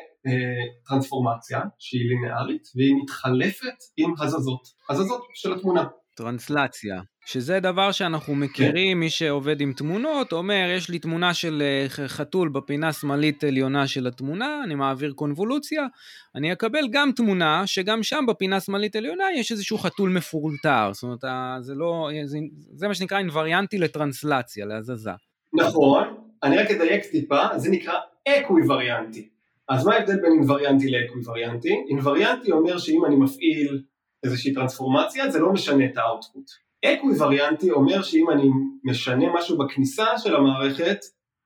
טרנספורמציה 0.89 1.61
שהיא 1.79 2.09
לינארית 2.09 2.69
והיא 2.77 2.95
מתחלפת 3.03 3.77
עם 3.97 4.15
הזזות, 4.21 4.63
הזזות 4.91 5.23
של 5.35 5.53
התמונה. 5.53 5.85
טרנסלציה, 6.17 7.01
שזה 7.27 7.61
דבר 7.61 7.93
שאנחנו 7.93 8.35
מכירים, 8.35 8.97
כן. 8.97 9.01
מי 9.01 9.11
שעובד 9.11 9.61
עם 9.61 9.73
תמונות 9.73 10.33
אומר, 10.33 10.69
יש 10.77 10.91
לי 10.91 10.99
תמונה 10.99 11.35
של 11.35 11.63
אה, 11.63 12.09
חתול 12.09 12.49
בפינה 12.49 12.93
שמאלית 12.93 13.45
עליונה 13.45 13.87
של 13.87 14.07
התמונה, 14.07 14.61
אני 14.65 14.75
מעביר 14.75 15.13
קונבולוציה, 15.13 15.87
אני 16.35 16.53
אקבל 16.53 16.89
גם 16.91 17.11
תמונה 17.17 17.67
שגם 17.67 18.03
שם 18.03 18.25
בפינה 18.29 18.61
שמאלית 18.61 18.97
עליונה 18.97 19.25
יש 19.37 19.53
איזשהו 19.53 19.79
חתול 19.79 20.11
מפורטר, 20.11 20.91
זאת 20.93 21.03
אומרת, 21.03 21.25
זה 21.65 21.75
לא, 21.75 22.11
זה, 22.25 22.39
זה 22.73 22.89
מה 22.89 22.95
שנקרא 22.95 23.19
אינווריאנטי 23.19 23.79
לטרנסלציה, 23.79 24.67
להזזה. 24.67 25.11
נכון, 25.53 26.05
אני 26.43 26.59
רק 26.59 26.71
אדייק 26.71 27.05
טיפה, 27.05 27.39
זה 27.57 27.71
נקרא 27.71 27.95
אקוויווריאנטי. 28.29 29.40
אז 29.71 29.87
מה 29.87 29.95
ההבדל 29.95 30.21
בין 30.21 30.33
אינווריאנטי 30.33 30.91
לאקוויווריאנטי? 30.91 31.85
אינווריאנטי 31.89 32.53
אומר 32.53 32.79
שאם 32.79 33.05
אני 33.05 33.17
מפעיל 33.17 33.83
איזושהי 34.25 34.55
טרנספורמציה 34.55 35.31
זה 35.31 35.39
לא 35.39 35.53
משנה 35.53 35.85
את 35.85 35.97
ה 35.97 36.03
output. 36.03 36.45
אקוויווריאנטי 36.85 37.71
אומר 37.71 38.03
שאם 38.03 38.31
אני 38.31 38.49
משנה 38.85 39.25
משהו 39.35 39.59
בכניסה 39.59 40.19
של 40.19 40.37
המערכת 40.37 40.99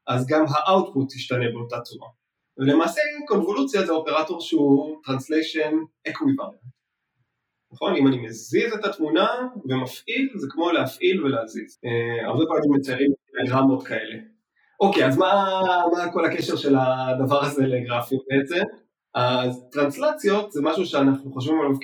אז 0.06 0.26
גם 0.26 0.44
ה 0.48 0.57
output 0.57 1.14
ישתנה 1.14 1.44
באותה 1.52 1.80
צורה. 1.80 2.08
ולמעשה 2.58 3.00
קונבולוציה 3.28 3.86
זה 3.86 3.92
אופרטור 3.92 4.40
שהוא 4.40 5.00
translation 5.04 5.74
equivariant. 6.08 6.74
נכון? 7.72 7.96
אם 7.96 8.06
אני 8.06 8.26
מזיז 8.26 8.72
את 8.72 8.84
התמונה 8.84 9.28
ומפעיל 9.64 10.28
זה 10.36 10.46
כמו 10.50 10.70
להפעיל 10.72 11.24
ולהזיז. 11.24 11.78
אה, 11.84 12.26
הרבה 12.26 12.44
פעמים 12.48 12.72
מציירים 12.78 13.12
גרמות 13.46 13.86
כאלה. 13.86 14.33
אוקיי, 14.80 15.06
אז 15.06 15.16
מה, 15.16 15.60
מה 15.92 16.12
כל 16.12 16.24
הקשר 16.24 16.56
של 16.56 16.76
הדבר 16.78 17.44
הזה 17.44 17.66
לגרפים 17.66 18.18
בעצם? 18.28 18.64
אז 19.14 19.64
טרנסלציות 19.72 20.52
זה 20.52 20.62
משהו 20.62 20.86
שאנחנו 20.86 21.32
חושבים 21.32 21.60
עליו 21.60 21.76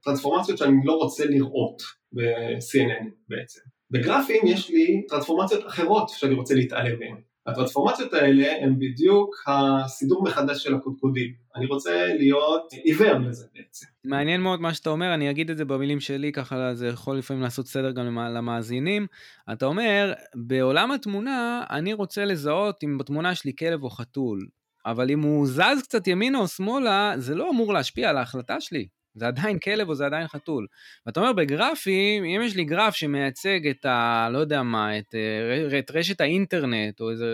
כטרנספורמציות 0.00 0.58
שאני 0.58 0.76
לא 0.84 0.92
רוצה 0.92 1.24
לראות 1.24 1.82
ב-CNN 2.12 3.04
בעצם. 3.28 3.60
בגרפים 3.90 4.46
יש 4.46 4.70
לי 4.70 5.06
טרנספורמציות 5.08 5.66
אחרות 5.66 6.08
שאני 6.08 6.34
רוצה 6.34 6.54
להתעלם 6.54 6.98
מהן. 6.98 7.20
הטרנספורמציות 7.46 8.14
האלה 8.14 8.52
הן 8.62 8.78
בדיוק 8.78 9.34
הסידור 9.46 10.24
מחדש 10.24 10.62
של 10.62 10.74
הקודקודים. 10.74 11.32
אני 11.56 11.66
רוצה 11.66 12.06
להיות 12.18 12.72
עיוור 12.72 13.18
לזה 13.18 13.46
בעצם. 13.54 13.86
מעניין 14.04 14.40
מאוד 14.40 14.60
מה 14.60 14.74
שאתה 14.74 14.90
אומר, 14.90 15.14
אני 15.14 15.30
אגיד 15.30 15.50
את 15.50 15.56
זה 15.56 15.64
במילים 15.64 16.00
שלי, 16.00 16.32
ככה 16.32 16.74
זה 16.74 16.88
יכול 16.88 17.18
לפעמים 17.18 17.42
לעשות 17.42 17.66
סדר 17.66 17.90
גם 17.90 18.18
למאזינים. 18.18 19.06
אתה 19.52 19.66
אומר, 19.66 20.12
בעולם 20.34 20.90
התמונה, 20.90 21.64
אני 21.70 21.92
רוצה 21.92 22.24
לזהות 22.24 22.84
אם 22.84 22.98
בתמונה 22.98 23.34
שלי 23.34 23.52
כלב 23.58 23.82
או 23.82 23.90
חתול, 23.90 24.46
אבל 24.86 25.10
אם 25.10 25.20
הוא 25.20 25.46
זז 25.46 25.82
קצת 25.82 26.06
ימינה 26.06 26.38
או 26.38 26.48
שמאלה, 26.48 27.12
זה 27.16 27.34
לא 27.34 27.50
אמור 27.50 27.72
להשפיע 27.72 28.10
על 28.10 28.16
ההחלטה 28.16 28.60
שלי. 28.60 28.86
זה 29.14 29.26
עדיין 29.26 29.58
כלב 29.58 29.88
או 29.88 29.94
זה 29.94 30.06
עדיין 30.06 30.28
חתול. 30.28 30.66
ואתה 31.06 31.20
אומר 31.20 31.32
בגרפים, 31.32 32.24
אם 32.24 32.40
יש 32.44 32.56
לי 32.56 32.64
גרף 32.64 32.94
שמייצג 32.94 33.66
את 33.66 33.84
ה... 33.84 34.28
לא 34.32 34.38
יודע 34.38 34.62
מה, 34.62 34.98
את, 34.98 35.14
אה, 35.14 35.78
את 35.78 35.90
רשת 35.90 36.20
האינטרנט, 36.20 37.00
או 37.00 37.10
איזה, 37.10 37.24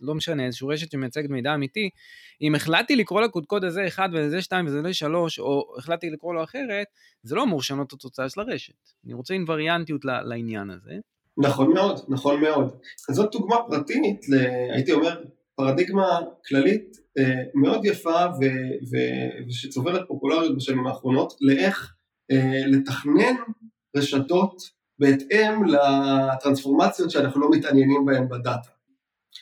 לא 0.00 0.14
משנה, 0.14 0.46
איזושהי 0.46 0.68
רשת 0.68 0.90
שמייצגת 0.90 1.30
מידע 1.30 1.54
אמיתי, 1.54 1.90
אם 2.42 2.54
החלטתי 2.54 2.96
לקרוא 2.96 3.20
לקודקוד 3.20 3.64
הזה 3.64 3.86
1 3.86 4.10
ולזה 4.12 4.42
2 4.42 4.66
ולזה 4.66 4.94
3, 4.94 5.38
או 5.38 5.74
החלטתי 5.78 6.10
לקרוא 6.10 6.34
לו 6.34 6.44
אחרת, 6.44 6.86
זה 7.22 7.34
לא 7.34 7.42
אמור 7.42 7.58
לשנות 7.58 7.86
את 7.86 7.92
התוצאה 7.92 8.28
של 8.28 8.40
הרשת. 8.40 8.74
אני 9.04 9.14
רוצה 9.14 9.34
אינווריאנטיות 9.34 10.04
לעניין 10.04 10.70
הזה. 10.70 10.92
נכון 11.38 11.72
מאוד, 11.72 12.00
נכון 12.08 12.40
מאוד. 12.40 12.76
זאת 13.10 13.32
דוגמה 13.32 13.56
פרטית, 13.68 14.20
הייתי 14.74 14.92
אומר, 14.92 15.22
פרדיגמה 15.54 16.20
כללית 16.48 16.96
מאוד 17.54 17.84
יפה 17.84 18.26
ושצוברת 19.48 20.08
פופולריות 20.08 20.56
בשנים 20.56 20.86
האחרונות 20.86 21.34
לאיך 21.40 21.94
אה, 22.30 22.66
לתכנן 22.66 23.34
רשתות 23.96 24.62
בהתאם 24.98 25.64
לטרנספורמציות 25.64 27.10
שאנחנו 27.10 27.40
לא 27.40 27.50
מתעניינים 27.50 28.06
בהן 28.06 28.28
בדאטה. 28.28 28.68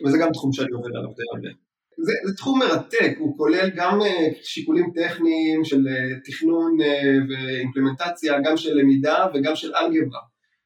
וזה 0.07 0.19
גם 0.19 0.29
תחום 0.33 0.53
שאני 0.53 0.71
עובד 0.73 0.91
עליו 0.97 1.11
די 1.17 1.23
הרבה. 1.35 1.49
זה, 1.99 2.13
זה 2.27 2.37
תחום 2.37 2.59
מרתק, 2.59 3.17
הוא 3.19 3.37
כולל 3.39 3.71
גם 3.77 4.03
אה, 4.03 4.29
שיקולים 4.43 4.93
טכניים 4.95 5.65
של 5.65 5.87
תכנון 6.25 6.77
ואימפלמנטציה, 7.29 8.41
גם 8.45 8.57
של 8.57 8.75
למידה 8.75 9.27
וגם 9.35 9.57
של 9.57 9.73
אלגברה. 9.75 10.21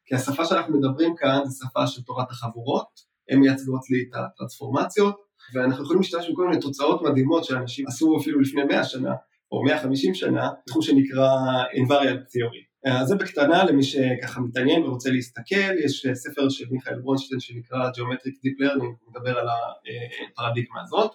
כי 0.05 0.15
השפה 0.15 0.45
שאנחנו 0.45 0.79
מדברים 0.79 1.15
כאן 1.17 1.39
זה 1.45 1.65
שפה 1.65 1.87
של 1.87 2.01
תורת 2.01 2.31
החבורות, 2.31 2.87
הן 3.29 3.39
מייצגות 3.39 3.81
לי 3.89 4.03
את 4.09 4.15
הטרנספורמציות, 4.15 5.28
ואנחנו 5.53 5.83
יכולים 5.83 6.01
להשתמש 6.01 6.29
בכל 6.29 6.47
מיני 6.47 6.61
תוצאות 6.61 7.01
מדהימות 7.01 7.43
שאנשים 7.43 7.87
עשו 7.87 8.17
אפילו 8.21 8.39
לפני 8.39 8.63
100 8.63 8.83
שנה 8.83 9.13
או 9.51 9.63
150 9.63 10.13
שנה, 10.13 10.49
תחום 10.67 10.81
שנקרא 10.81 11.29
invariant 11.73 12.25
theory. 12.31 12.69
אז 12.85 13.07
זה 13.07 13.15
בקטנה 13.15 13.63
למי 13.63 13.83
שככה 13.83 14.41
מתעניין 14.41 14.83
ורוצה 14.83 15.09
להסתכל, 15.09 15.79
יש 15.85 16.07
ספר 16.13 16.49
של 16.49 16.65
מיכאל 16.71 16.99
ברונשטיין 16.99 17.39
שנקרא 17.39 17.89
Geometric 17.89 18.35
Deep 18.45 18.63
Learning, 18.63 19.09
מדבר 19.09 19.37
על 19.39 19.47
הפרדיגמה 20.33 20.81
הזאת. 20.81 21.11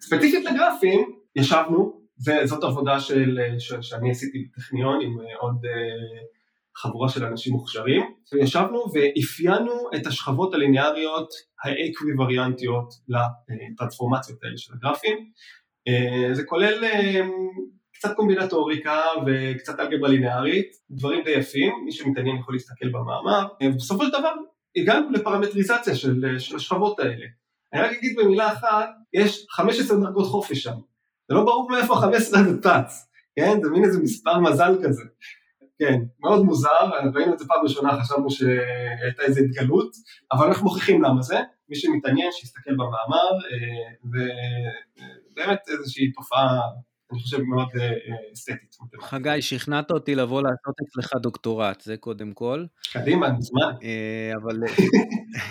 ספציפית 0.00 0.44
לגרפים, 0.44 1.12
ישבנו, 1.36 2.00
זאת 2.44 2.64
עבודה 2.64 3.00
של, 3.00 3.38
שאני 3.58 4.10
עשיתי 4.10 4.38
בטכניון 4.38 5.00
עם 5.02 5.18
עוד 5.40 5.56
חבורה 6.76 7.08
של 7.08 7.24
אנשים 7.24 7.52
מוכשרים, 7.52 8.02
וישבנו 8.32 8.84
ואפיינו 8.94 9.72
את 9.96 10.06
השכבות 10.06 10.54
הליניאריות 10.54 11.28
האקוויווריאנטיות 11.64 12.94
לטרנספורמציות 13.08 14.38
האלה 14.44 14.56
של 14.56 14.72
הגרפים. 14.74 15.16
אה, 15.88 16.34
זה 16.34 16.44
כולל 16.44 16.84
אה, 16.84 17.20
קצת 17.94 18.16
קומבינטוריקה 18.16 19.00
וקצת 19.26 19.80
אלגברה 19.80 20.08
לינארית, 20.08 20.70
דברים 20.90 21.24
די 21.24 21.30
יפים, 21.30 21.72
מי 21.84 21.92
שמתעניין 21.92 22.36
יכול 22.36 22.54
להסתכל 22.54 22.88
במאמר, 22.88 23.46
ובסופו 23.62 24.04
של 24.04 24.10
דבר 24.10 24.32
הגענו 24.76 25.10
לפרמטריזציה 25.10 25.94
של, 25.94 26.38
של 26.38 26.56
השכבות 26.56 27.00
האלה. 27.00 27.26
אני 27.72 27.82
רק 27.82 27.90
אגיד 27.98 28.16
במילה 28.18 28.52
אחת, 28.52 28.88
יש 29.12 29.46
15 29.50 30.00
דרגות 30.00 30.26
חופש 30.26 30.62
שם, 30.62 30.76
זה 31.28 31.34
לא 31.34 31.44
ברור 31.44 31.70
מאיפה 31.70 31.94
ה-15 31.94 32.38
הזה 32.38 32.60
צץ, 32.60 33.10
כן? 33.36 33.58
זה 33.62 33.70
מין 33.70 33.84
איזה 33.84 34.02
מספר 34.02 34.40
מזל 34.40 34.74
כזה. 34.84 35.02
כן, 35.80 35.98
מאוד 36.20 36.44
מוזר, 36.44 36.90
ראינו 37.14 37.32
את 37.32 37.38
זה 37.38 37.44
פעם 37.48 37.62
ראשונה, 37.62 38.02
חשבנו 38.02 38.30
שהייתה 38.30 39.22
איזו 39.22 39.40
התגלות, 39.40 39.90
אבל 40.32 40.46
אנחנו 40.46 40.64
מוכיחים 40.64 41.02
למה 41.02 41.22
זה, 41.22 41.38
מי 41.68 41.76
שמתעניין 41.76 42.28
שיסתכל 42.32 42.72
במאמר, 42.72 43.30
ובאמת 44.04 45.58
אה, 45.68 45.74
איזושהי 45.78 46.12
תופעה 46.12 46.60
אני 47.12 47.20
חושב 47.20 47.42
מאוד 47.42 47.68
אה, 47.80 47.84
אה, 47.84 48.32
אסתטית. 48.32 48.76
חגי, 49.00 49.42
שכנעת 49.42 49.90
אותי 49.90 50.14
לבוא 50.14 50.42
לעשות 50.42 50.74
אצלך 50.82 51.12
דוקטורט, 51.22 51.80
זה 51.80 51.96
קודם 51.96 52.32
כל. 52.32 52.64
קדימה, 52.92 53.32
מזמן. 53.32 53.72
אבל, 54.42 54.56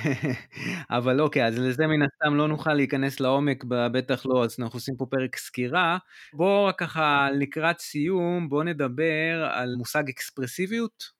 אבל 0.97 1.21
אוקיי, 1.21 1.45
אז 1.45 1.59
לזה 1.59 1.87
מן 1.87 2.01
הסתם 2.01 2.35
לא 2.35 2.47
נוכל 2.47 2.73
להיכנס 2.73 3.19
לעומק, 3.19 3.63
בטח 3.67 4.25
לא, 4.25 4.43
אז 4.43 4.55
אנחנו 4.59 4.77
עושים 4.77 4.95
פה 4.95 5.05
פרק 5.05 5.35
סקירה. 5.35 5.97
בואו 6.33 6.71
ככה 6.77 7.27
לקראת 7.33 7.79
סיום, 7.79 8.49
בואו 8.49 8.63
נדבר 8.63 9.49
על 9.51 9.75
מושג 9.75 10.03
אקספרסיביות. 10.09 11.18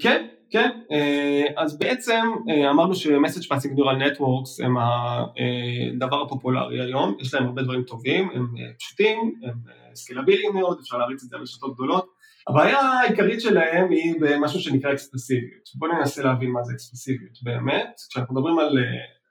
כן, 0.00 0.26
כן, 0.52 0.70
אה, 0.92 1.44
אז 1.56 1.78
בעצם 1.78 2.20
אה, 2.50 2.70
אמרנו 2.70 2.94
ש-message 2.94 3.46
passing 3.46 3.72
neural 3.76 3.98
networks 4.02 4.64
הם 4.64 4.76
הדבר 4.78 6.22
הפופולרי 6.22 6.80
היום, 6.80 7.16
יש 7.20 7.34
להם 7.34 7.46
הרבה 7.46 7.62
דברים 7.62 7.82
טובים, 7.82 8.30
הם 8.34 8.42
אה, 8.42 8.72
פשוטים, 8.78 9.18
הם 9.18 9.54
סקלביליים 9.94 10.54
מאוד, 10.54 10.78
אפשר 10.80 10.98
להריץ 10.98 11.22
את 11.24 11.28
זה 11.28 11.36
על 11.36 11.42
רשתות 11.42 11.74
גדולות. 11.74 12.06
הבעיה 12.48 12.80
העיקרית 12.80 13.40
שלהם 13.40 13.90
היא 13.90 14.14
במשהו 14.20 14.60
שנקרא 14.60 14.92
אקספרסיביות. 14.92 15.68
בואו 15.74 15.92
ננסה 15.92 16.22
להבין 16.22 16.50
מה 16.50 16.62
זה 16.62 16.72
אקספרסיביות 16.72 17.38
באמת. 17.42 18.00
כשאנחנו 18.10 18.34
מדברים 18.34 18.58
על 18.58 18.78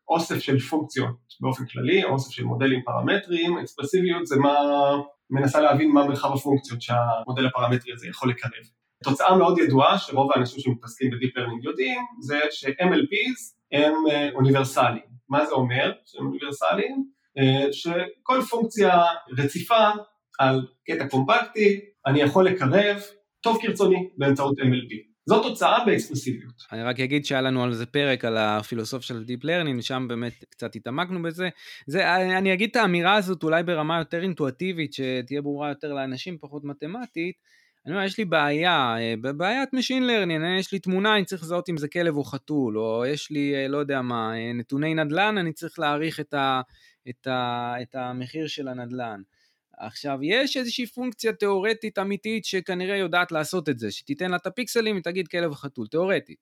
אוסף 0.09 0.39
של 0.39 0.59
פונקציות 0.59 1.15
באופן 1.41 1.65
כללי, 1.65 2.03
אוסף 2.03 2.31
של 2.31 2.43
מודלים 2.43 2.81
פרמטריים, 2.85 3.57
אקספרסיביות 3.57 4.27
זה 4.27 4.35
מה, 4.35 4.55
מנסה 5.29 5.61
להבין 5.61 5.91
מה 5.91 6.07
מרחב 6.07 6.33
הפונקציות 6.33 6.81
שהמודל 6.81 7.45
הפרמטרי 7.45 7.93
הזה 7.93 8.07
יכול 8.07 8.29
לקרב. 8.29 8.80
תוצאה 9.03 9.37
מאוד 9.37 9.59
ידועה 9.59 9.97
שרוב 9.97 10.31
האנשים 10.31 10.59
שמתעסקים 10.59 11.11
ב 11.11 11.17
deep 11.17 11.37
learning 11.37 11.63
יודעים 11.63 12.01
זה 12.21 12.39
ש-MLPs 12.51 13.55
הם 13.71 13.93
אה, 14.11 14.29
אוניברסליים. 14.33 15.11
מה 15.29 15.45
זה 15.45 15.51
אומר 15.51 15.91
שהם 16.05 16.25
אוניברסליים? 16.25 17.05
אה, 17.37 17.73
שכל 17.73 18.41
פונקציה 18.49 19.01
רציפה 19.37 19.89
על 20.39 20.67
קטע 20.87 21.07
קומפקטי 21.07 21.79
אני 22.05 22.21
יכול 22.21 22.45
לקרב 22.45 22.97
טוב 23.41 23.57
כרצוני 23.61 24.09
באמצעות 24.17 24.59
MLP. 24.59 25.11
זו 25.25 25.43
תוצאה 25.43 25.85
באקספרסיביות. 25.85 26.53
אני 26.71 26.83
רק 26.83 26.99
אגיד 26.99 27.25
שהיה 27.25 27.41
לנו 27.41 27.63
על 27.63 27.73
זה 27.73 27.85
פרק, 27.85 28.25
על 28.25 28.37
הפילוסוף 28.37 29.03
של 29.03 29.23
Deep 29.27 29.43
Learning, 29.43 29.81
שם 29.81 30.05
באמת 30.09 30.43
קצת 30.49 30.75
התעמקנו 30.75 31.21
בזה. 31.21 31.49
זה, 31.87 32.15
אני 32.15 32.53
אגיד 32.53 32.69
את 32.69 32.75
האמירה 32.75 33.15
הזאת 33.15 33.43
אולי 33.43 33.63
ברמה 33.63 33.99
יותר 33.99 34.21
אינטואטיבית, 34.21 34.93
שתהיה 34.93 35.41
ברורה 35.41 35.69
יותר 35.69 35.93
לאנשים, 35.93 36.37
פחות 36.41 36.63
מתמטית. 36.63 37.35
אני 37.85 37.93
אומר, 37.93 38.05
יש 38.05 38.17
לי 38.17 38.25
בעיה, 38.25 38.95
אה, 38.97 39.33
בעיית 39.33 39.69
Machine 39.73 40.03
Learning, 40.03 40.59
יש 40.59 40.71
לי 40.71 40.79
תמונה, 40.79 41.15
אני 41.15 41.25
צריך 41.25 41.43
לזהות 41.43 41.69
אם 41.69 41.77
זה 41.77 41.87
כלב 41.87 42.17
או 42.17 42.23
חתול, 42.23 42.77
או 42.79 43.05
יש 43.05 43.31
לי, 43.31 43.55
אה, 43.55 43.67
לא 43.67 43.77
יודע 43.77 44.01
מה, 44.01 44.37
אה, 44.37 44.53
נתוני 44.53 44.93
נדל"ן, 44.93 45.37
אני 45.37 45.53
צריך 45.53 45.79
להעריך 45.79 46.19
את, 46.19 46.33
ה, 46.33 46.61
את, 47.09 47.27
ה, 47.27 47.73
את 47.81 47.95
המחיר 47.95 48.47
של 48.47 48.67
הנדל"ן. 48.67 49.21
עכשיו, 49.77 50.19
יש 50.23 50.57
איזושהי 50.57 50.85
פונקציה 50.85 51.33
תיאורטית 51.33 51.99
אמיתית 51.99 52.45
שכנראה 52.45 52.97
יודעת 52.97 53.31
לעשות 53.31 53.69
את 53.69 53.79
זה, 53.79 53.91
שתיתן 53.91 54.31
לה 54.31 54.37
את 54.37 54.47
הפיקסלים, 54.47 54.95
היא 54.95 55.03
תגיד 55.03 55.27
כלב 55.27 55.51
וחתול, 55.51 55.87
תיאורטית. 55.87 56.39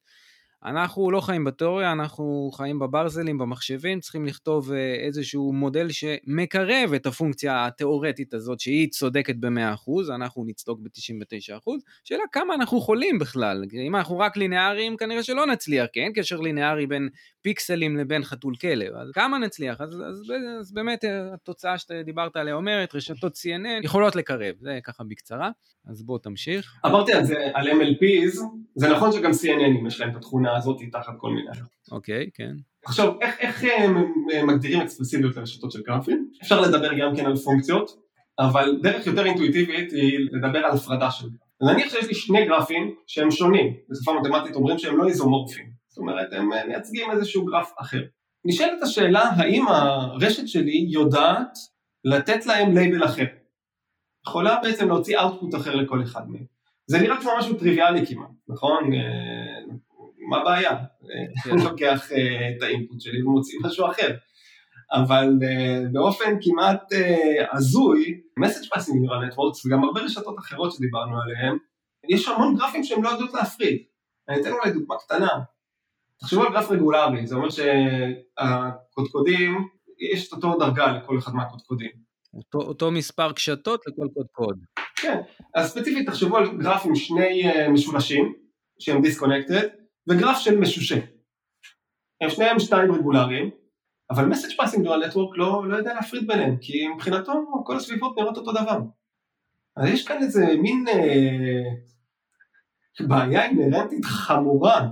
אנחנו 0.66 1.12
לא 1.12 1.22
חיים 1.22 1.44
בתיאוריה, 1.44 1.92
אנחנו 1.92 2.52
חיים 2.54 2.80
בברזלים, 2.80 3.38
במחשבים, 3.38 4.00
צריכים 4.00 4.26
לכתוב 4.26 4.72
אה, 4.72 4.96
איזשהו 5.06 5.54
מודל 5.54 5.88
שמקרב 5.90 6.94
את 6.96 7.06
הפונקציה 7.06 7.66
התיאורטית 7.66 8.34
הזאת, 8.34 8.60
שהיא 8.60 8.90
צודקת 8.90 9.36
ב-100%, 9.36 10.16
אנחנו 10.16 10.44
נצדוק 10.48 10.80
ב-99%, 10.80 11.72
שאלה 12.04 12.24
כמה 12.32 12.56
אנחנו 12.56 12.78
יכולים 12.78 13.20
בכלל, 13.20 13.64
אם 13.88 13.96
אנחנו 13.96 14.20
רק 14.20 14.38
לינאריים 14.38 14.98
כנראה 14.98 15.24
שלא 15.24 15.48
נצליח, 15.48 15.88
כי 15.94 16.00
אין 16.00 16.12
קשר 16.16 16.40
לינארי 16.40 16.88
בין 16.88 17.10
פיקסלים 17.42 17.98
לבין 17.98 18.24
חתול 18.24 18.56
כלב, 18.56 18.94
אז 18.96 19.12
כמה 19.14 19.38
נצליח? 19.38 19.82
אז, 19.82 19.90
אז, 19.90 20.34
אז 20.60 20.74
באמת 20.74 21.06
אה, 21.06 21.34
התוצאה 21.34 21.78
שדיברת 21.78 22.36
עליה 22.36 22.54
אומרת, 22.54 22.96
רשתות 22.96 23.34
CNN 23.36 23.86
יכולות 23.86 24.16
לקרב, 24.16 24.56
זה 24.60 24.80
ככה 24.84 25.04
בקצרה, 25.04 25.52
אז 25.88 26.04
בוא 26.04 26.20
תמשיך. 26.20 26.80
אמרתי 26.86 27.14
על 27.14 27.24
זה, 27.24 27.36
על 27.54 27.68
MLPs, 27.68 28.38
זה 28.76 28.90
נכון 28.90 29.12
שגם 29.12 29.32
CNNים 29.32 29.88
יש 29.88 30.02
להם 30.02 30.10
את 30.10 30.16
התכונה 30.16 30.58
הזאת 30.58 30.78
תחת 30.92 31.14
כל 31.18 31.30
מיני. 31.30 31.50
אוקיי, 31.92 32.30
כן. 32.34 32.56
עכשיו, 32.86 33.14
איך, 33.22 33.36
איך 33.40 33.64
הם 33.78 34.14
מגדירים 34.48 34.82
אקספרסיביות 34.82 35.38
לרשתות 35.38 35.72
של 35.72 35.82
גרפים? 35.82 36.30
אפשר 36.44 36.62
לדבר 36.62 36.90
גם 37.00 37.16
כן 37.16 37.26
על 37.26 37.36
פונקציות, 37.36 37.92
אבל 38.40 38.80
דרך 38.82 39.08
יותר 39.08 39.26
אינטואיטיבית 39.26 39.92
היא 39.92 40.20
לדבר 40.32 40.60
על 40.60 40.72
הפרדה 40.72 41.12
של 41.12 41.30
גרף. 41.30 41.50
נניח 41.62 41.90
שיש 41.90 42.08
לי 42.08 42.14
שני 42.14 42.46
גרפים 42.46 42.96
שהם 43.08 43.32
שונים, 43.32 43.74
בשפה 43.90 44.12
מתמטית 44.22 44.56
אומרים 44.56 44.80
שהם 44.80 44.98
לא 44.98 45.08
איזומורפיים, 45.08 45.66
זאת 45.66 45.79
אומרת 46.00 46.34
הם 46.34 46.50
מייצגים 46.68 47.12
איזשהו 47.12 47.46
גרף 47.46 47.74
אחר. 47.80 48.02
נשאלת 48.46 48.82
השאלה 48.82 49.24
האם 49.38 49.68
הרשת 49.68 50.48
שלי 50.48 50.86
יודעת 50.90 51.58
לתת 52.06 52.46
להם 52.46 52.78
לייבל 52.78 53.06
אחר. 53.06 53.26
יכולה 54.28 54.60
בעצם 54.64 54.88
להוציא 54.88 55.20
output 55.20 55.56
אחר 55.56 55.76
לכל 55.76 56.04
אחד 56.04 56.30
מהם. 56.30 56.46
זה 56.88 57.00
נראה 57.00 57.22
כמו 57.22 57.32
משהו 57.40 57.58
טריוויאלי 57.58 58.06
כמעט, 58.06 58.30
נכון? 58.48 58.94
אה, 58.94 59.76
מה 60.30 60.38
הבעיה? 60.38 60.78
כן. 61.44 61.52
אני 61.52 61.64
לוקח 61.64 62.12
אה, 62.12 62.50
את 62.58 62.64
ה 62.64 62.70
input 62.70 63.02
שלי 63.02 63.24
ומוציא 63.24 63.60
משהו 63.66 63.86
אחר. 63.92 64.16
אבל 64.92 65.30
אה, 65.44 65.80
באופן 65.92 66.38
כמעט 66.42 66.84
הזוי, 67.54 68.22
message 68.40 68.66
passing 68.76 68.94
neural 68.94 69.34
networks 69.34 69.68
וגם 69.68 69.84
הרבה 69.84 70.02
רשתות 70.02 70.40
אחרות 70.40 70.72
שדיברנו 70.72 71.22
עליהן, 71.22 71.58
יש 72.10 72.28
המון 72.28 72.56
גרפים 72.56 72.84
שהם 72.84 73.04
לא 73.04 73.10
יודעות 73.10 73.34
להפריד. 73.34 73.78
אני 74.30 74.42
אתן 74.42 74.52
אולי 74.52 74.72
דוגמה 74.72 74.96
קטנה. 74.98 75.30
תחשבו 76.20 76.44
על 76.44 76.54
גרף 76.54 76.72
רגולרי, 76.72 77.28
זה 77.28 77.36
אומר 77.36 77.50
שהקודקודים, 77.50 79.68
יש 80.14 80.28
את 80.28 80.34
אותו 80.34 80.58
דרגה 80.60 80.92
לכל 80.92 81.18
אחד 81.18 81.34
מהקודקודים. 81.34 81.92
אותו, 82.34 82.58
אותו 82.58 82.92
מספר 82.92 83.32
קשתות 83.32 83.82
לכל 83.88 84.08
קודקוד. 84.14 84.60
כן, 84.96 85.22
אז 85.56 85.72
ספציפית 85.72 86.10
תחשבו 86.10 86.38
על 86.38 86.58
גרף 86.58 86.86
עם 86.86 86.96
שני 86.96 87.52
אה, 87.52 87.70
משולשים 87.70 88.34
שהם 88.80 89.02
disconnected 89.02 89.68
וגרף 90.10 90.38
של 90.38 90.60
משושה. 90.60 91.00
הם 92.22 92.30
שניהם 92.30 92.60
שתיים 92.60 92.92
רגולריים, 92.92 93.50
אבל 94.12 94.26
message 94.26 94.58
passing 94.58 94.86
neural 94.86 95.06
network 95.06 95.38
לא, 95.38 95.64
לא 95.68 95.78
יודע 95.78 95.94
להפריד 95.94 96.28
ביניהם, 96.28 96.58
כי 96.62 96.88
מבחינתו 96.88 97.34
כל 97.66 97.78
הסביבות 97.78 98.18
נראות 98.18 98.38
אותו 98.38 98.52
דבר. 98.52 98.80
אז 99.78 99.86
יש 99.86 100.08
כאן 100.08 100.18
איזה 100.18 100.46
מין 100.62 100.86
uh, 100.88 100.94
בעיה 103.08 103.46
אינרנטית 103.46 104.06
חמורה 104.06 104.90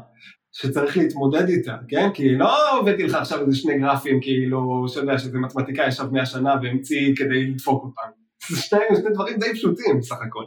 שצריך 0.51 0.97
להתמודד 0.97 1.47
איתה, 1.49 1.75
כן? 1.87 2.09
כי 2.13 2.35
לא 2.37 2.79
הבאתי 2.79 3.03
לך 3.03 3.15
עכשיו 3.15 3.41
איזה 3.41 3.57
שני 3.57 3.79
גרפים 3.79 4.21
כאילו, 4.21 4.85
שאתה 4.87 5.17
שזה 5.17 5.37
מתמטיקאי 5.37 5.87
ישב 5.87 6.03
מאה 6.11 6.25
שנה 6.25 6.55
והמציא 6.63 7.15
כדי 7.15 7.47
לדפוק 7.47 7.83
אותם. 7.83 8.09
זה 8.49 8.61
שני, 8.61 8.79
שני 9.01 9.09
דברים 9.13 9.39
די 9.39 9.53
פשוטים 9.53 9.99
בסך 9.99 10.15
הכל. 10.27 10.43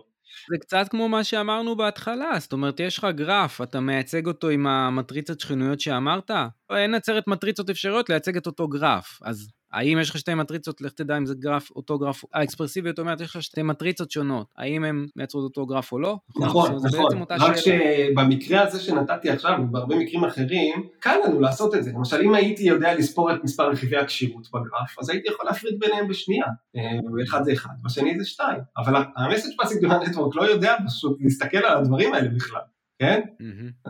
זה 0.51 0.59
קצת 0.61 0.89
כמו 0.91 1.09
מה 1.09 1.25
שאמרנו 1.25 1.77
בהתחלה, 1.77 2.31
זאת 2.39 2.53
אומרת, 2.53 2.81
יש 2.81 2.99
לך 2.99 3.07
גרף, 3.15 3.61
אתה 3.61 3.81
מייצג 3.81 4.27
אותו 4.27 4.49
עם 4.49 4.67
המטריצות 4.67 5.41
שכנויות 5.41 5.81
שאמרת? 5.81 6.31
אין 6.77 6.95
עצרת 6.95 7.27
מטריצות 7.27 7.71
אפשריות 7.71 8.09
לייצג 8.09 8.37
את 8.37 8.47
אותו 8.47 8.69
גרף, 8.69 9.19
אז 9.23 9.49
האם 9.73 9.99
יש 10.01 10.11
לך 10.11 10.19
שתי 10.19 10.35
מטריצות, 10.35 10.81
לך 10.81 10.93
תדע 10.93 11.17
אם 11.17 11.27
זה 11.27 11.35
גרף, 11.35 11.71
אותו 11.71 11.99
גרף, 11.99 12.25
האקספרסיביות 12.35 12.99
אומרת, 12.99 13.21
יש 13.21 13.37
לך 13.37 13.43
שתי 13.43 13.63
מטריצות 13.63 14.11
שונות, 14.11 14.47
האם 14.57 14.85
הן 14.85 15.07
מייצרות 15.17 15.45
אותו 15.45 15.67
גרף 15.67 15.93
או 15.93 15.99
לא? 15.99 16.17
נכון, 16.37 16.77
נכון, 16.85 17.23
רק 17.31 17.57
שבמקרה 17.57 18.63
הזה 18.63 18.81
שנתתי 18.81 19.31
עכשיו, 19.31 19.59
ובהרבה 19.63 19.97
מקרים 19.97 20.25
אחרים, 20.25 20.89
קל 20.99 21.17
לנו 21.27 21.41
לעשות 21.41 21.75
את 21.75 21.85
זה. 21.85 21.91
למשל, 21.95 22.21
אם 22.21 22.35
הייתי 22.35 22.63
יודע 22.63 22.95
לספור 22.95 23.33
את 23.35 23.45
מספר 23.45 23.71
רכיבי 23.71 23.97
הקשירות 23.97 24.49
בגרף, 24.51 24.99
אז 24.99 25.11
הייתי 25.11 25.29
יכול 25.29 25.47
להפריד 25.47 25.81
ביניהם 25.81 26.09
בשנייה. 26.09 26.47
אה, 26.77 27.23
אחד 27.29 27.45
זה 27.45 27.53
אחד, 27.53 27.71
בשני 27.85 28.19
זה 28.19 28.25
שתיים. 28.25 28.61
אבל 28.77 29.03
ה 29.17 29.21
message 29.21 29.51
passing 29.59 29.85
network 29.85 30.37
לא 30.37 30.43
יודע 30.43 30.77
פשוט 30.87 31.17
להסתכל 31.21 31.59
על 31.59 31.79
הדברים 31.79 32.15
האלה 32.15 32.29
בכלל, 32.29 32.61
כן? 32.99 33.21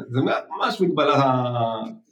זה 0.08 0.20
ממש 0.58 0.80
מגבלה 0.80 1.14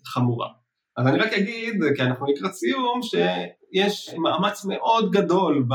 חמורה. 0.05 0.58
אז 0.99 1.07
אני 1.07 1.19
רק 1.19 1.33
אגיד, 1.33 1.75
כי 1.97 2.03
אנחנו 2.03 2.27
לקראת 2.27 2.53
סיום, 2.53 3.01
שיש 3.03 4.15
מאמץ 4.15 4.65
מאוד 4.65 5.13
גדול 5.13 5.67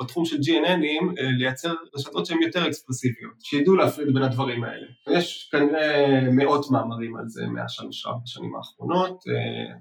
בתחום 0.00 0.24
של 0.24 0.36
GNN 0.36 0.85
ים 0.85 1.18
אה, 1.18 1.30
לייצר 1.38 1.74
רשתות 1.94 2.26
שהן 2.26 2.42
יותר 2.42 2.68
אקספרסיביות, 2.68 3.34
שידעו 3.40 3.76
להפריד 3.76 4.14
בין 4.14 4.22
הדברים 4.22 4.64
האלה. 4.64 4.86
יש 5.10 5.48
כנראה 5.52 6.20
מאות 6.32 6.70
מאמרים 6.70 7.16
על 7.16 7.28
זה 7.28 7.46
מהשלושה 7.46 8.10
בשנים 8.24 8.56
האחרונות, 8.56 9.24
אה, 9.28 9.74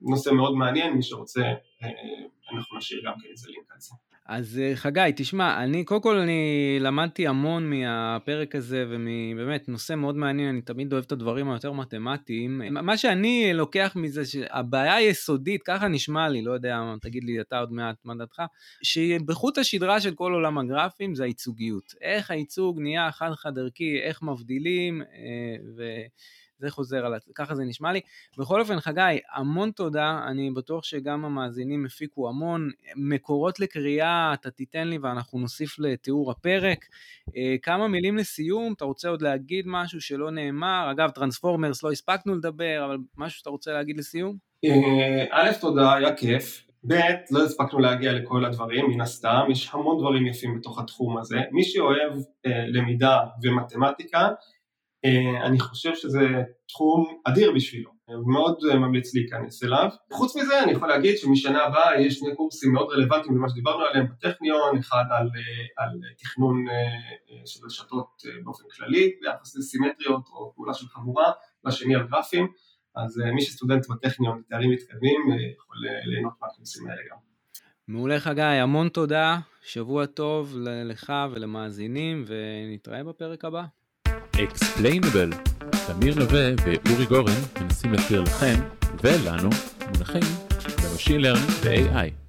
נושא 0.00 0.30
מאוד 0.30 0.54
מעניין, 0.54 0.92
מי 0.92 1.02
שרוצה, 1.02 1.42
אה, 1.42 1.88
אנחנו 2.52 2.78
נשאיר 2.78 3.00
גם 3.06 3.12
כן 3.22 3.28
איזה 3.30 3.48
לינק 3.48 3.72
על 3.72 3.80
זה. 3.80 3.94
אז 4.26 4.60
אה, 4.62 4.76
חגי, 4.76 5.00
תשמע, 5.16 5.64
אני, 5.64 5.84
קודם 5.84 6.02
כל 6.02 6.16
אני 6.16 6.76
למדתי 6.80 7.26
המון 7.26 7.70
מהפרק 7.70 8.54
הזה, 8.54 8.84
ומבאמת 8.88 9.68
נושא 9.68 9.94
מאוד 9.94 10.16
מעניין, 10.16 10.48
אני 10.48 10.62
תמיד 10.62 10.92
אוהב 10.92 11.04
את 11.04 11.12
הדברים 11.12 11.50
היותר 11.50 11.72
מתמטיים. 11.72 12.62
מה 12.70 12.96
שאני 12.96 13.50
לוקח 13.54 13.92
מזה, 13.96 14.26
שהבעיה 14.26 14.94
היסודית, 14.94 15.62
ככה 15.62 15.88
נשמע 15.88 16.28
לי, 16.28 16.42
לא 16.42 16.52
יודע, 16.52 16.80
תגיד 17.00 17.24
לי 17.24 17.40
אתה 17.40 17.58
עוד 17.58 17.72
מעט 17.72 17.96
מה 18.04 18.14
דעתך, 18.14 18.42
שבחוט 18.82 19.58
השדרה 19.58 20.00
של 20.00 20.14
כל 20.14 20.32
עולם 20.32 20.58
הגרפים 20.58 21.14
זה 21.14 21.24
הייצוגיות. 21.24 21.94
איך 22.00 22.30
הייצוג 22.30 22.80
נהיה 22.80 23.12
חד-חד 23.12 23.58
ערכי, 23.58 24.00
איך 24.02 24.22
מבדילים, 24.22 25.02
אה, 25.02 25.56
ו... 25.76 25.82
זה 26.58 26.70
חוזר 26.70 27.06
על 27.06 27.14
עצמי, 27.14 27.34
ככה 27.34 27.54
זה 27.54 27.64
נשמע 27.64 27.92
לי. 27.92 28.00
בכל 28.38 28.60
אופן, 28.60 28.80
חגי, 28.80 29.00
המון 29.34 29.70
תודה, 29.70 30.20
אני 30.26 30.50
בטוח 30.50 30.84
שגם 30.84 31.24
המאזינים 31.24 31.86
הפיקו 31.86 32.28
המון. 32.28 32.70
מקורות 32.96 33.60
לקריאה 33.60 34.34
אתה 34.34 34.50
תיתן 34.50 34.88
לי 34.88 34.98
ואנחנו 34.98 35.38
נוסיף 35.38 35.78
לתיאור 35.78 36.30
הפרק. 36.30 36.84
אה, 37.36 37.54
כמה 37.62 37.88
מילים 37.88 38.16
לסיום, 38.16 38.72
אתה 38.72 38.84
רוצה 38.84 39.08
עוד 39.08 39.22
להגיד 39.22 39.64
משהו 39.68 40.00
שלא 40.00 40.30
נאמר? 40.30 40.88
אגב, 40.90 41.10
טרנספורמרס 41.10 41.82
לא 41.82 41.90
הספקנו 41.92 42.34
לדבר, 42.34 42.82
אבל 42.86 42.98
משהו 43.16 43.38
שאתה 43.38 43.50
רוצה 43.50 43.72
להגיד 43.72 43.98
לסיום? 43.98 44.36
אה, 44.64 45.24
א', 45.30 45.52
תודה, 45.60 45.94
היה 45.94 46.16
כיף. 46.16 46.64
ב', 46.86 46.94
לא 47.30 47.44
הספקנו 47.44 47.78
להגיע 47.78 48.12
לכל 48.12 48.44
הדברים, 48.44 48.90
מן 48.90 49.00
הסתם, 49.00 49.40
יש 49.50 49.70
המון 49.72 49.98
דברים 49.98 50.26
יפים 50.26 50.58
בתוך 50.58 50.78
התחום 50.78 51.18
הזה. 51.18 51.36
מי 51.52 51.64
שאוהב 51.64 52.12
אה, 52.46 52.66
למידה 52.66 53.18
ומתמטיקה, 53.42 54.28
אני 55.44 55.60
חושב 55.60 55.94
שזה 55.94 56.42
תחום 56.68 57.20
אדיר 57.24 57.52
בשבילו, 57.52 57.90
מאוד 58.26 58.58
אה, 58.70 58.78
ממליץ 58.78 59.14
להיכנס 59.14 59.64
אליו. 59.64 59.88
חוץ 60.12 60.36
מזה 60.36 60.62
אני 60.62 60.72
יכול 60.72 60.88
להגיד 60.88 61.16
שמשנה 61.18 61.64
הבאה 61.64 62.00
יש 62.00 62.14
שני 62.14 62.34
קורסים 62.36 62.72
מאוד 62.72 62.88
רלוונטיים 62.90 63.36
למה 63.36 63.48
שדיברנו 63.48 63.84
עליהם 63.84 64.06
בטכניון, 64.06 64.78
אחד 64.78 65.04
על, 65.10 65.26
אה, 65.36 65.84
על 65.84 65.90
תכנון 66.18 66.64
של 67.46 67.66
רשתות 67.66 68.22
באופן 68.44 68.64
כללי 68.76 69.12
ביחס 69.20 69.56
לסימטריות 69.56 70.28
או 70.28 70.52
פעולה 70.54 70.74
של 70.74 70.86
חבורה, 70.86 71.32
והשני 71.64 71.94
על 71.94 72.06
גרפים, 72.06 72.46
אז 72.96 73.20
מי 73.34 73.42
שסטודנט 73.42 73.86
בטכניון 73.88 74.40
בתארים 74.40 74.70
מתקדמים 74.70 75.20
יכול 75.54 75.76
ליהנות 76.04 76.32
מהקורסים 76.42 76.88
האלה 76.88 77.02
גם. 77.10 77.16
מעולה 77.88 78.20
חגי, 78.20 78.42
המון 78.42 78.88
תודה, 78.88 79.38
שבוע 79.62 80.06
טוב 80.06 80.56
לך 80.84 81.12
ולמאזינים 81.30 82.24
ונתראה 82.26 83.04
בפרק 83.04 83.44
הבא. 83.44 83.64
Explainable. 84.42 85.32
תמיר 85.86 86.14
נווה 86.14 86.50
ואורי 86.64 87.06
גורן 87.06 87.32
מנסים 87.60 87.92
להסביר 87.92 88.20
לכם 88.20 88.54
ולנו 89.02 89.50
מונחים 89.86 90.22
ב 90.82 90.87
machine 90.87 91.20
learning 91.20 91.50
ו-AI. 91.64 92.23